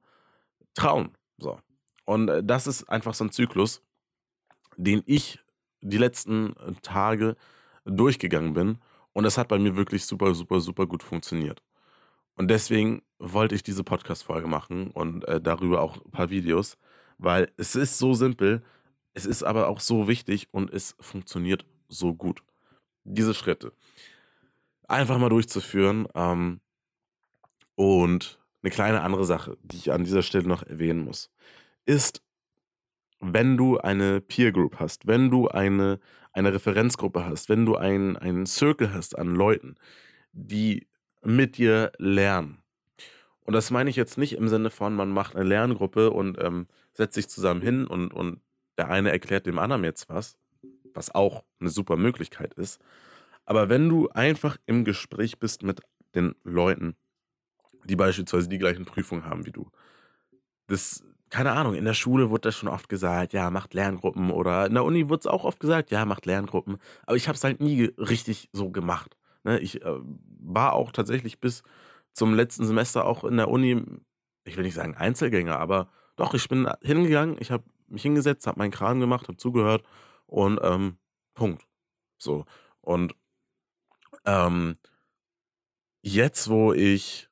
trauen. 0.74 1.16
So. 1.38 1.58
Und 2.04 2.28
äh, 2.28 2.44
das 2.44 2.66
ist 2.66 2.84
einfach 2.84 3.14
so 3.14 3.24
ein 3.24 3.32
Zyklus, 3.32 3.82
den 4.76 5.02
ich 5.06 5.40
die 5.80 5.98
letzten 5.98 6.54
äh, 6.56 6.72
Tage 6.82 7.36
durchgegangen 7.84 8.52
bin. 8.52 8.78
Und 9.12 9.24
das 9.24 9.38
hat 9.38 9.48
bei 9.48 9.58
mir 9.58 9.76
wirklich 9.76 10.04
super, 10.04 10.34
super, 10.34 10.60
super 10.60 10.86
gut 10.86 11.02
funktioniert. 11.02 11.62
Und 12.38 12.48
deswegen 12.48 13.02
wollte 13.18 13.56
ich 13.56 13.64
diese 13.64 13.82
Podcast-Folge 13.82 14.46
machen 14.46 14.92
und 14.92 15.26
äh, 15.26 15.40
darüber 15.40 15.82
auch 15.82 15.96
ein 15.96 16.10
paar 16.12 16.30
Videos, 16.30 16.78
weil 17.18 17.50
es 17.56 17.74
ist 17.74 17.98
so 17.98 18.14
simpel, 18.14 18.62
es 19.12 19.26
ist 19.26 19.42
aber 19.42 19.68
auch 19.68 19.80
so 19.80 20.06
wichtig 20.06 20.46
und 20.52 20.72
es 20.72 20.94
funktioniert 21.00 21.66
so 21.88 22.14
gut. 22.14 22.42
Diese 23.02 23.34
Schritte 23.34 23.72
einfach 24.86 25.18
mal 25.18 25.28
durchzuführen. 25.28 26.06
Ähm, 26.14 26.60
und 27.74 28.40
eine 28.62 28.70
kleine 28.70 29.02
andere 29.02 29.24
Sache, 29.24 29.56
die 29.62 29.76
ich 29.76 29.92
an 29.92 30.04
dieser 30.04 30.22
Stelle 30.22 30.46
noch 30.46 30.62
erwähnen 30.62 31.04
muss, 31.04 31.30
ist, 31.86 32.22
wenn 33.20 33.56
du 33.56 33.78
eine 33.78 34.20
Peer 34.20 34.52
Group 34.52 34.78
hast, 34.78 35.08
wenn 35.08 35.28
du 35.28 35.48
eine, 35.48 35.98
eine 36.32 36.52
Referenzgruppe 36.52 37.24
hast, 37.24 37.48
wenn 37.48 37.66
du 37.66 37.76
einen, 37.76 38.16
einen 38.16 38.46
Circle 38.46 38.94
hast 38.94 39.18
an 39.18 39.34
Leuten, 39.34 39.74
die 40.32 40.86
mit 41.28 41.58
dir 41.58 41.92
lernen. 41.98 42.58
Und 43.44 43.52
das 43.52 43.70
meine 43.70 43.90
ich 43.90 43.96
jetzt 43.96 44.18
nicht 44.18 44.34
im 44.34 44.48
Sinne 44.48 44.70
von, 44.70 44.94
man 44.94 45.10
macht 45.10 45.36
eine 45.36 45.44
Lerngruppe 45.44 46.10
und 46.10 46.42
ähm, 46.42 46.66
setzt 46.94 47.14
sich 47.14 47.28
zusammen 47.28 47.60
hin 47.60 47.86
und, 47.86 48.12
und 48.12 48.40
der 48.78 48.88
eine 48.88 49.10
erklärt 49.10 49.46
dem 49.46 49.58
anderen 49.58 49.84
jetzt 49.84 50.08
was, 50.08 50.38
was 50.94 51.14
auch 51.14 51.44
eine 51.60 51.68
super 51.68 51.96
Möglichkeit 51.96 52.54
ist. 52.54 52.80
Aber 53.44 53.68
wenn 53.68 53.88
du 53.88 54.08
einfach 54.08 54.56
im 54.66 54.84
Gespräch 54.84 55.38
bist 55.38 55.62
mit 55.62 55.80
den 56.14 56.34
Leuten, 56.44 56.96
die 57.84 57.96
beispielsweise 57.96 58.48
die 58.48 58.58
gleichen 58.58 58.84
Prüfungen 58.84 59.24
haben 59.24 59.44
wie 59.44 59.52
du, 59.52 59.70
das, 60.66 61.04
keine 61.28 61.52
Ahnung, 61.52 61.74
in 61.74 61.84
der 61.84 61.94
Schule 61.94 62.30
wurde 62.30 62.48
das 62.48 62.56
schon 62.56 62.68
oft 62.68 62.88
gesagt, 62.88 63.32
ja, 63.34 63.50
macht 63.50 63.74
Lerngruppen 63.74 64.30
oder 64.30 64.66
in 64.66 64.74
der 64.74 64.84
Uni 64.84 65.08
wurde 65.08 65.20
es 65.20 65.26
auch 65.26 65.44
oft 65.44 65.60
gesagt, 65.60 65.90
ja, 65.90 66.04
macht 66.04 66.26
Lerngruppen. 66.26 66.78
Aber 67.06 67.16
ich 67.16 67.28
habe 67.28 67.36
es 67.36 67.44
halt 67.44 67.60
nie 67.60 67.92
richtig 67.98 68.48
so 68.52 68.70
gemacht. 68.70 69.16
Ne? 69.44 69.58
Ich 69.60 69.82
äh, 69.82 69.98
war 70.40 70.72
auch 70.72 70.92
tatsächlich 70.92 71.40
bis 71.40 71.62
zum 72.12 72.34
letzten 72.34 72.66
Semester 72.66 73.06
auch 73.06 73.24
in 73.24 73.36
der 73.36 73.48
Uni, 73.48 73.82
ich 74.44 74.56
will 74.56 74.64
nicht 74.64 74.74
sagen 74.74 74.96
Einzelgänger, 74.96 75.58
aber 75.58 75.88
doch, 76.16 76.34
ich 76.34 76.48
bin 76.48 76.68
hingegangen, 76.82 77.36
ich 77.38 77.50
habe 77.50 77.64
mich 77.86 78.02
hingesetzt, 78.02 78.46
habe 78.46 78.58
meinen 78.58 78.70
Kram 78.70 79.00
gemacht, 79.00 79.28
habe 79.28 79.36
zugehört 79.36 79.84
und 80.26 80.58
ähm, 80.62 80.98
Punkt. 81.34 81.66
So. 82.18 82.44
Und 82.80 83.14
ähm, 84.24 84.76
jetzt, 86.02 86.48
wo 86.48 86.72
ich. 86.72 87.28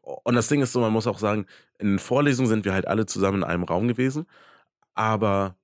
Und 0.00 0.34
das 0.34 0.48
Ding 0.48 0.62
ist 0.62 0.72
so, 0.72 0.80
man 0.80 0.92
muss 0.92 1.06
auch 1.06 1.18
sagen, 1.18 1.46
in 1.78 1.88
den 1.88 1.98
Vorlesungen 1.98 2.48
sind 2.48 2.64
wir 2.64 2.72
halt 2.72 2.86
alle 2.86 3.06
zusammen 3.06 3.38
in 3.38 3.44
einem 3.44 3.64
Raum 3.64 3.88
gewesen, 3.88 4.26
aber 4.94 5.56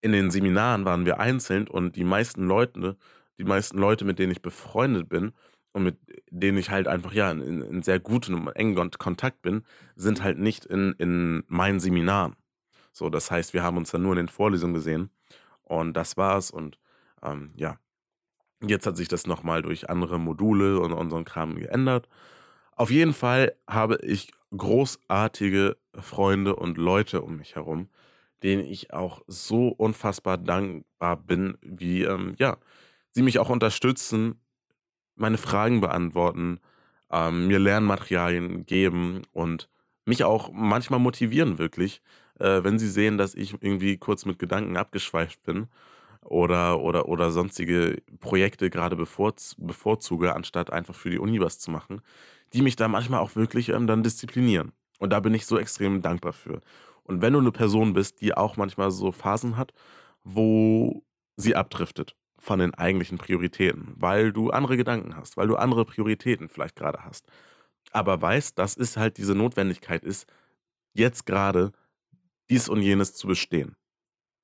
in 0.00 0.12
den 0.12 0.30
Seminaren 0.30 0.84
waren 0.84 1.06
wir 1.06 1.20
einzeln 1.20 1.68
und 1.68 1.96
die 1.96 2.04
meisten 2.04 2.44
Leute, 2.46 2.96
die 3.38 3.44
meisten 3.44 3.78
Leute, 3.78 4.04
mit 4.04 4.18
denen 4.18 4.32
ich 4.32 4.42
befreundet 4.42 5.08
bin, 5.08 5.32
und 5.72 5.84
mit 5.84 5.96
denen 6.30 6.58
ich 6.58 6.70
halt 6.70 6.86
einfach 6.86 7.12
ja 7.12 7.30
in, 7.30 7.62
in 7.62 7.82
sehr 7.82 7.98
gutem 7.98 8.46
und 8.46 8.56
engen 8.56 8.90
Kontakt 8.90 9.42
bin, 9.42 9.64
sind 9.96 10.22
halt 10.22 10.38
nicht 10.38 10.64
in, 10.66 10.94
in 10.98 11.44
meinen 11.48 11.80
Seminaren. 11.80 12.36
So, 12.92 13.08
das 13.08 13.30
heißt, 13.30 13.54
wir 13.54 13.62
haben 13.62 13.78
uns 13.78 13.90
dann 13.90 14.02
nur 14.02 14.12
in 14.12 14.18
den 14.18 14.28
Vorlesungen 14.28 14.74
gesehen 14.74 15.10
und 15.62 15.94
das 15.94 16.16
war's. 16.16 16.50
Und 16.50 16.78
ähm, 17.22 17.52
ja, 17.56 17.78
jetzt 18.60 18.86
hat 18.86 18.96
sich 18.96 19.08
das 19.08 19.26
nochmal 19.26 19.62
durch 19.62 19.88
andere 19.88 20.18
Module 20.20 20.78
und 20.78 20.92
unseren 20.92 21.24
Kram 21.24 21.54
geändert. 21.54 22.08
Auf 22.76 22.90
jeden 22.90 23.14
Fall 23.14 23.54
habe 23.68 23.98
ich 24.02 24.32
großartige 24.54 25.78
Freunde 25.94 26.56
und 26.56 26.76
Leute 26.76 27.22
um 27.22 27.36
mich 27.38 27.54
herum, 27.54 27.88
denen 28.42 28.64
ich 28.64 28.92
auch 28.92 29.22
so 29.26 29.68
unfassbar 29.68 30.36
dankbar 30.36 31.16
bin, 31.16 31.56
wie 31.62 32.02
ähm, 32.02 32.34
ja, 32.38 32.58
sie 33.12 33.22
mich 33.22 33.38
auch 33.38 33.48
unterstützen, 33.50 34.40
meine 35.14 35.38
Fragen 35.38 35.80
beantworten, 35.80 36.60
ähm, 37.10 37.46
mir 37.46 37.58
Lernmaterialien 37.58 38.66
geben 38.66 39.22
und 39.32 39.68
mich 40.04 40.24
auch 40.24 40.50
manchmal 40.52 41.00
motivieren 41.00 41.58
wirklich, 41.58 42.02
äh, 42.38 42.64
wenn 42.64 42.78
sie 42.78 42.88
sehen, 42.88 43.18
dass 43.18 43.34
ich 43.34 43.52
irgendwie 43.60 43.98
kurz 43.98 44.24
mit 44.24 44.38
Gedanken 44.38 44.76
abgeschweift 44.76 45.42
bin 45.42 45.68
oder, 46.22 46.80
oder, 46.80 47.08
oder 47.08 47.30
sonstige 47.30 48.02
Projekte 48.20 48.70
gerade 48.70 48.96
bevorz 48.96 49.54
bevorzuge, 49.58 50.34
anstatt 50.34 50.72
einfach 50.72 50.94
für 50.94 51.10
die 51.10 51.18
Uni 51.18 51.40
was 51.40 51.58
zu 51.58 51.70
machen, 51.70 52.00
die 52.52 52.62
mich 52.62 52.76
da 52.76 52.88
manchmal 52.88 53.20
auch 53.20 53.36
wirklich 53.36 53.68
ähm, 53.68 53.86
dann 53.86 54.02
disziplinieren. 54.02 54.72
Und 54.98 55.10
da 55.10 55.20
bin 55.20 55.34
ich 55.34 55.46
so 55.46 55.58
extrem 55.58 56.00
dankbar 56.00 56.32
für. 56.32 56.60
Und 57.04 57.22
wenn 57.22 57.32
du 57.32 57.40
eine 57.40 57.52
Person 57.52 57.92
bist, 57.92 58.20
die 58.20 58.34
auch 58.34 58.56
manchmal 58.56 58.90
so 58.90 59.12
Phasen 59.12 59.56
hat, 59.56 59.72
wo 60.22 61.04
sie 61.36 61.56
abdriftet 61.56 62.14
von 62.42 62.58
den 62.58 62.74
eigentlichen 62.74 63.18
Prioritäten, 63.18 63.94
weil 63.96 64.32
du 64.32 64.50
andere 64.50 64.76
Gedanken 64.76 65.16
hast, 65.16 65.36
weil 65.36 65.46
du 65.46 65.56
andere 65.56 65.84
Prioritäten 65.84 66.48
vielleicht 66.48 66.74
gerade 66.74 67.04
hast, 67.04 67.26
aber 67.92 68.20
weißt, 68.20 68.58
dass 68.58 68.76
es 68.76 68.96
halt 68.96 69.16
diese 69.16 69.36
Notwendigkeit 69.36 70.02
ist, 70.04 70.26
jetzt 70.92 71.24
gerade 71.24 71.70
dies 72.50 72.68
und 72.68 72.82
jenes 72.82 73.14
zu 73.14 73.28
bestehen. 73.28 73.76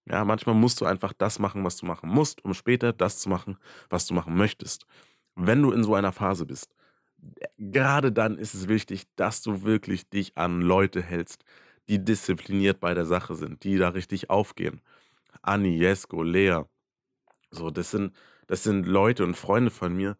Ja, 0.06 0.24
manchmal 0.24 0.54
musst 0.54 0.80
du 0.80 0.86
einfach 0.86 1.12
das 1.12 1.40
machen, 1.40 1.64
was 1.64 1.76
du 1.76 1.86
machen 1.86 2.08
musst, 2.08 2.44
um 2.44 2.54
später 2.54 2.92
das 2.92 3.18
zu 3.18 3.28
machen, 3.28 3.58
was 3.90 4.06
du 4.06 4.14
machen 4.14 4.36
möchtest. 4.36 4.86
Wenn 5.34 5.60
du 5.60 5.72
in 5.72 5.82
so 5.82 5.94
einer 5.94 6.12
Phase 6.12 6.46
bist, 6.46 6.74
gerade 7.58 8.12
dann 8.12 8.38
ist 8.38 8.54
es 8.54 8.68
wichtig, 8.68 9.06
dass 9.16 9.42
du 9.42 9.64
wirklich 9.64 10.08
dich 10.08 10.38
an 10.38 10.62
Leute 10.62 11.02
hältst, 11.02 11.44
die 11.88 12.02
diszipliniert 12.02 12.78
bei 12.78 12.94
der 12.94 13.06
Sache 13.06 13.34
sind, 13.34 13.64
die 13.64 13.76
da 13.76 13.88
richtig 13.88 14.30
aufgehen. 14.30 14.82
Anni, 15.42 15.76
Jesko, 15.76 16.22
Lea, 16.22 16.62
so, 17.50 17.70
das 17.70 17.90
sind, 17.90 18.14
das 18.46 18.62
sind 18.62 18.86
Leute 18.86 19.24
und 19.24 19.36
Freunde 19.36 19.70
von 19.70 19.94
mir, 19.94 20.16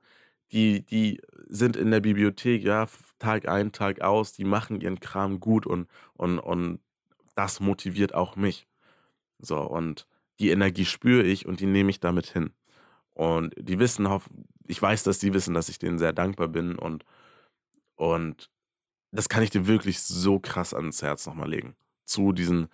die, 0.53 0.85
die 0.85 1.21
sind 1.49 1.77
in 1.77 1.91
der 1.91 2.01
Bibliothek, 2.01 2.63
ja, 2.63 2.87
Tag 3.19 3.49
ein, 3.49 3.73
Tag 3.73 4.01
aus, 4.01 4.33
die 4.33 4.45
machen 4.45 4.81
ihren 4.81 5.01
Kram 5.01 5.41
gut 5.41 5.67
und, 5.67 5.89
und, 6.15 6.39
und 6.39 6.81
das 7.35 7.61
motiviert 7.61 8.15
auch 8.15 8.37
mich. 8.37 8.67
So, 9.39 9.61
und 9.61 10.07
die 10.41 10.51
Energie 10.51 10.85
spüre 10.85 11.23
ich 11.23 11.47
und 11.47 11.61
die 11.61 11.67
nehme 11.67 11.91
ich 11.91 12.01
damit 12.01 12.27
hin. 12.27 12.53
Und 13.11 13.55
die 13.59 13.79
wissen, 13.79 14.09
ich 14.67 14.81
weiß, 14.81 15.03
dass 15.03 15.19
die 15.19 15.35
wissen, 15.35 15.55
dass 15.55 15.69
ich 15.69 15.79
denen 15.79 15.99
sehr 15.99 16.13
dankbar 16.13 16.49
bin 16.49 16.77
und, 16.77 17.05
und 17.97 18.51
das 19.11 19.29
kann 19.29 19.43
ich 19.43 19.51
dir 19.51 19.67
wirklich 19.67 20.01
so 20.01 20.39
krass 20.39 20.75
ans 20.75 21.03
Herz 21.03 21.27
nochmal 21.27 21.51
legen. 21.51 21.75
Zu 22.05 22.33
diesen 22.33 22.69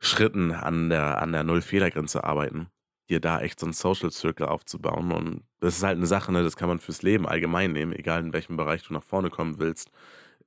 Schritten 0.00 0.52
an 0.52 0.90
der, 0.90 1.20
an 1.22 1.32
der 1.32 1.44
Null-Fehler-Grenze 1.44 2.24
arbeiten, 2.24 2.68
dir 3.08 3.20
da 3.20 3.40
echt 3.40 3.60
so 3.60 3.66
einen 3.66 3.72
Social 3.72 4.10
Circle 4.10 4.46
aufzubauen. 4.46 5.12
Und 5.12 5.42
das 5.60 5.76
ist 5.76 5.82
halt 5.82 5.96
eine 5.96 6.06
Sache, 6.06 6.32
ne, 6.32 6.42
das 6.42 6.56
kann 6.56 6.68
man 6.68 6.80
fürs 6.80 7.02
Leben 7.02 7.26
allgemein 7.26 7.72
nehmen, 7.72 7.92
egal 7.92 8.20
in 8.22 8.32
welchem 8.32 8.56
Bereich 8.56 8.82
du 8.82 8.92
nach 8.92 9.02
vorne 9.02 9.30
kommen 9.30 9.58
willst 9.58 9.90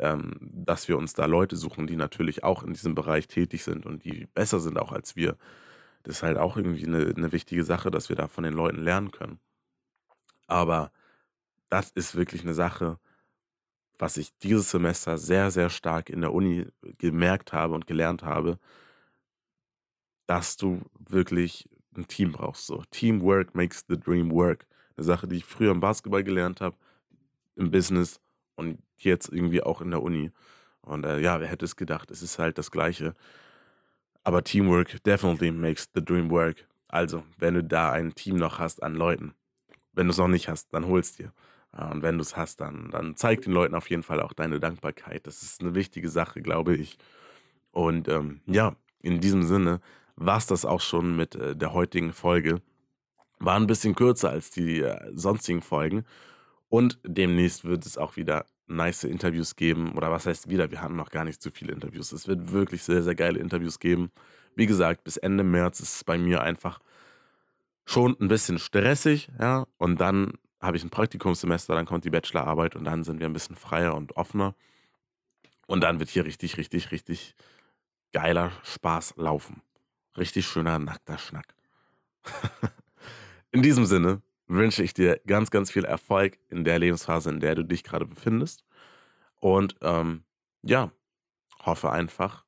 ähm, 0.02 0.34
dass 0.42 0.88
wir 0.88 0.98
uns 0.98 1.14
da 1.14 1.26
Leute 1.26 1.56
suchen, 1.56 1.88
die 1.88 1.96
natürlich 1.96 2.44
auch 2.44 2.64
in 2.64 2.74
diesem 2.74 2.96
Bereich 2.96 3.28
tätig 3.28 3.64
sind 3.64 3.86
und 3.86 4.04
die 4.04 4.28
besser 4.34 4.60
sind 4.60 4.78
auch 4.80 4.92
als 4.92 5.16
wir. 5.16 5.38
Das 6.04 6.18
ist 6.18 6.24
halt 6.24 6.38
auch 6.38 6.58
irgendwie 6.58 6.86
eine, 6.86 7.14
eine 7.16 7.32
wichtige 7.32 7.64
Sache, 7.64 7.92
dass 7.92 8.10
wir 8.10 8.16
da 8.16 8.28
von 8.28 8.44
den 8.44 8.54
Leuten 8.54 8.82
lernen 8.82 9.12
können. 9.12 9.40
Aber 10.48 10.92
das 11.70 11.92
ist 11.92 12.16
wirklich 12.16 12.42
eine 12.42 12.56
Sache, 12.56 13.00
was 14.00 14.18
ich 14.18 14.36
dieses 14.40 14.72
Semester 14.72 15.20
sehr, 15.20 15.52
sehr 15.52 15.70
stark 15.70 16.10
in 16.10 16.22
der 16.22 16.34
Uni 16.34 16.66
gemerkt 16.98 17.54
habe 17.54 17.76
und 17.76 17.86
gelernt 17.86 18.24
habe, 18.24 18.58
dass 20.26 20.58
du 20.58 20.82
wirklich 20.98 21.70
ein 21.96 22.08
Team 22.08 22.32
brauchst. 22.32 22.68
So. 22.68 22.84
Teamwork 22.92 23.56
makes 23.56 23.86
the 23.88 24.00
dream 24.00 24.32
work. 24.32 24.66
Eine 24.96 25.06
Sache, 25.06 25.28
die 25.28 25.38
ich 25.38 25.46
früher 25.46 25.72
im 25.72 25.80
Basketball 25.80 26.24
gelernt 26.24 26.62
habe, 26.62 26.76
im 27.56 27.72
Business 27.72 28.20
und 28.56 28.82
jetzt 28.98 29.30
irgendwie 29.32 29.64
auch 29.64 29.82
in 29.82 29.92
der 29.92 30.02
Uni. 30.02 30.32
Und 30.82 31.06
äh, 31.06 31.20
ja, 31.20 31.40
wer 31.40 31.48
hätte 31.48 31.66
es 31.66 31.76
gedacht? 31.76 32.12
Es 32.12 32.22
ist 32.22 32.40
halt 32.40 32.58
das 32.58 32.72
Gleiche. 32.72 33.16
Aber 34.24 34.44
Teamwork 34.44 35.04
definitely 35.04 35.52
makes 35.52 35.90
the 35.94 36.04
dream 36.04 36.30
work. 36.30 36.68
Also, 36.88 37.24
wenn 37.38 37.54
du 37.54 37.64
da 37.64 37.92
ein 37.92 38.14
Team 38.16 38.36
noch 38.36 38.60
hast 38.60 38.84
an 38.84 38.96
Leuten, 38.96 39.34
wenn 39.94 40.08
du 40.08 40.12
es 40.12 40.18
noch 40.18 40.28
nicht 40.28 40.50
hast, 40.50 40.74
dann 40.74 40.88
holst 40.88 41.20
dir. 41.20 41.34
Und 41.72 42.04
wenn 42.04 42.18
du 42.18 42.22
es 42.22 42.36
hast, 42.36 42.60
dann, 42.60 42.90
dann 42.92 43.16
zeig 43.16 43.42
den 43.44 43.54
Leuten 43.54 43.76
auf 43.76 43.90
jeden 43.90 44.04
Fall 44.04 44.22
auch 44.22 44.34
deine 44.34 44.60
Dankbarkeit. 44.60 45.26
Das 45.26 45.42
ist 45.42 45.62
eine 45.62 45.74
wichtige 45.74 46.10
Sache, 46.10 46.42
glaube 46.42 46.76
ich. 46.76 46.98
Und 47.72 48.10
ähm, 48.10 48.42
ja, 48.46 48.76
in 49.00 49.22
diesem 49.22 49.44
Sinne 49.44 49.80
war 50.16 50.38
es 50.38 50.48
das 50.48 50.66
auch 50.66 50.82
schon 50.82 51.16
mit 51.16 51.36
äh, 51.36 51.56
der 51.56 51.74
heutigen 51.74 52.14
Folge. 52.14 52.62
War 53.40 53.56
ein 53.56 53.68
bisschen 53.68 53.96
kürzer 53.96 54.30
als 54.30 54.52
die 54.52 54.82
äh, 54.82 55.12
sonstigen 55.14 55.62
Folgen. 55.62 56.06
Und 56.70 57.00
demnächst 57.04 57.66
wird 57.66 57.86
es 57.86 57.98
auch 57.98 58.16
wieder 58.16 58.46
nice 58.68 59.04
Interviews 59.04 59.56
geben. 59.56 59.94
Oder 59.94 60.12
was 60.12 60.26
heißt 60.26 60.50
wieder? 60.50 60.72
Wir 60.72 60.82
hatten 60.82 60.96
noch 60.96 61.10
gar 61.10 61.26
nicht 61.26 61.42
so 61.42 61.52
viele 61.52 61.74
Interviews. 61.74 62.12
Es 62.12 62.28
wird 62.28 62.52
wirklich 62.52 62.84
sehr, 62.84 63.04
sehr 63.04 63.16
geile 63.16 63.40
Interviews 63.40 63.80
geben. 63.80 64.12
Wie 64.56 64.66
gesagt, 64.66 65.04
bis 65.04 65.18
Ende 65.18 65.44
März 65.44 65.80
ist 65.80 65.96
es 65.96 66.04
bei 66.04 66.18
mir 66.18 66.42
einfach 66.42 66.80
schon 67.86 68.16
ein 68.20 68.28
bisschen 68.28 68.60
stressig, 68.60 69.30
ja. 69.40 69.68
Und 69.78 70.00
dann 70.00 70.34
habe 70.62 70.78
ich 70.78 70.84
ein 70.84 70.90
Praktikumssemester, 70.90 71.76
dann 71.76 71.86
kommt 71.86 72.06
die 72.06 72.10
Bachelorarbeit 72.10 72.76
und 72.76 72.84
dann 72.84 73.04
sind 73.04 73.20
wir 73.20 73.28
ein 73.28 73.34
bisschen 73.34 73.56
freier 73.56 73.96
und 73.96 74.16
offener. 74.16 74.56
Und 75.68 75.82
dann 75.82 76.00
wird 76.00 76.10
hier 76.10 76.26
richtig, 76.26 76.58
richtig, 76.58 76.92
richtig 76.92 77.36
geiler 78.14 78.52
Spaß 78.64 79.16
laufen. 79.18 79.62
Richtig 80.18 80.46
schöner, 80.48 80.80
nackter 80.80 81.18
Schnack. 81.18 81.56
In 83.52 83.62
diesem 83.62 83.86
Sinne, 83.86 84.22
wünsche 84.48 84.84
ich 84.84 84.94
dir 84.94 85.20
ganz, 85.26 85.50
ganz 85.50 85.72
viel 85.72 85.86
Erfolg 85.86 86.38
in 86.50 86.64
der 86.64 86.78
Lebensphase, 86.78 87.30
in 87.30 87.40
der 87.40 87.56
du 87.56 87.64
dich 87.64 87.84
gerade 87.84 88.06
befindest. 88.06 88.66
Und 89.40 89.76
ähm, 89.82 90.24
ja, 90.62 90.92
hoffe 91.66 91.92
einfach, 91.92 92.46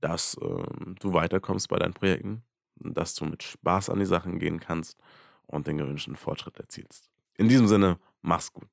dass 0.00 0.36
ähm, 0.40 0.94
du 1.00 1.12
weiterkommst 1.12 1.68
bei 1.68 1.78
deinen 1.78 1.94
Projekten, 1.94 2.42
dass 2.76 3.14
du 3.14 3.24
mit 3.24 3.42
Spaß 3.42 3.90
an 3.90 3.98
die 3.98 4.06
Sachen 4.06 4.38
gehen 4.38 4.60
kannst 4.60 4.98
und 5.46 5.66
den 5.66 5.78
gewünschten 5.78 6.16
Fortschritt 6.16 6.58
erzielst. 6.58 7.10
In 7.34 7.48
diesem 7.48 7.66
Sinne, 7.66 7.98
mach's 8.20 8.52
gut. 8.52 8.68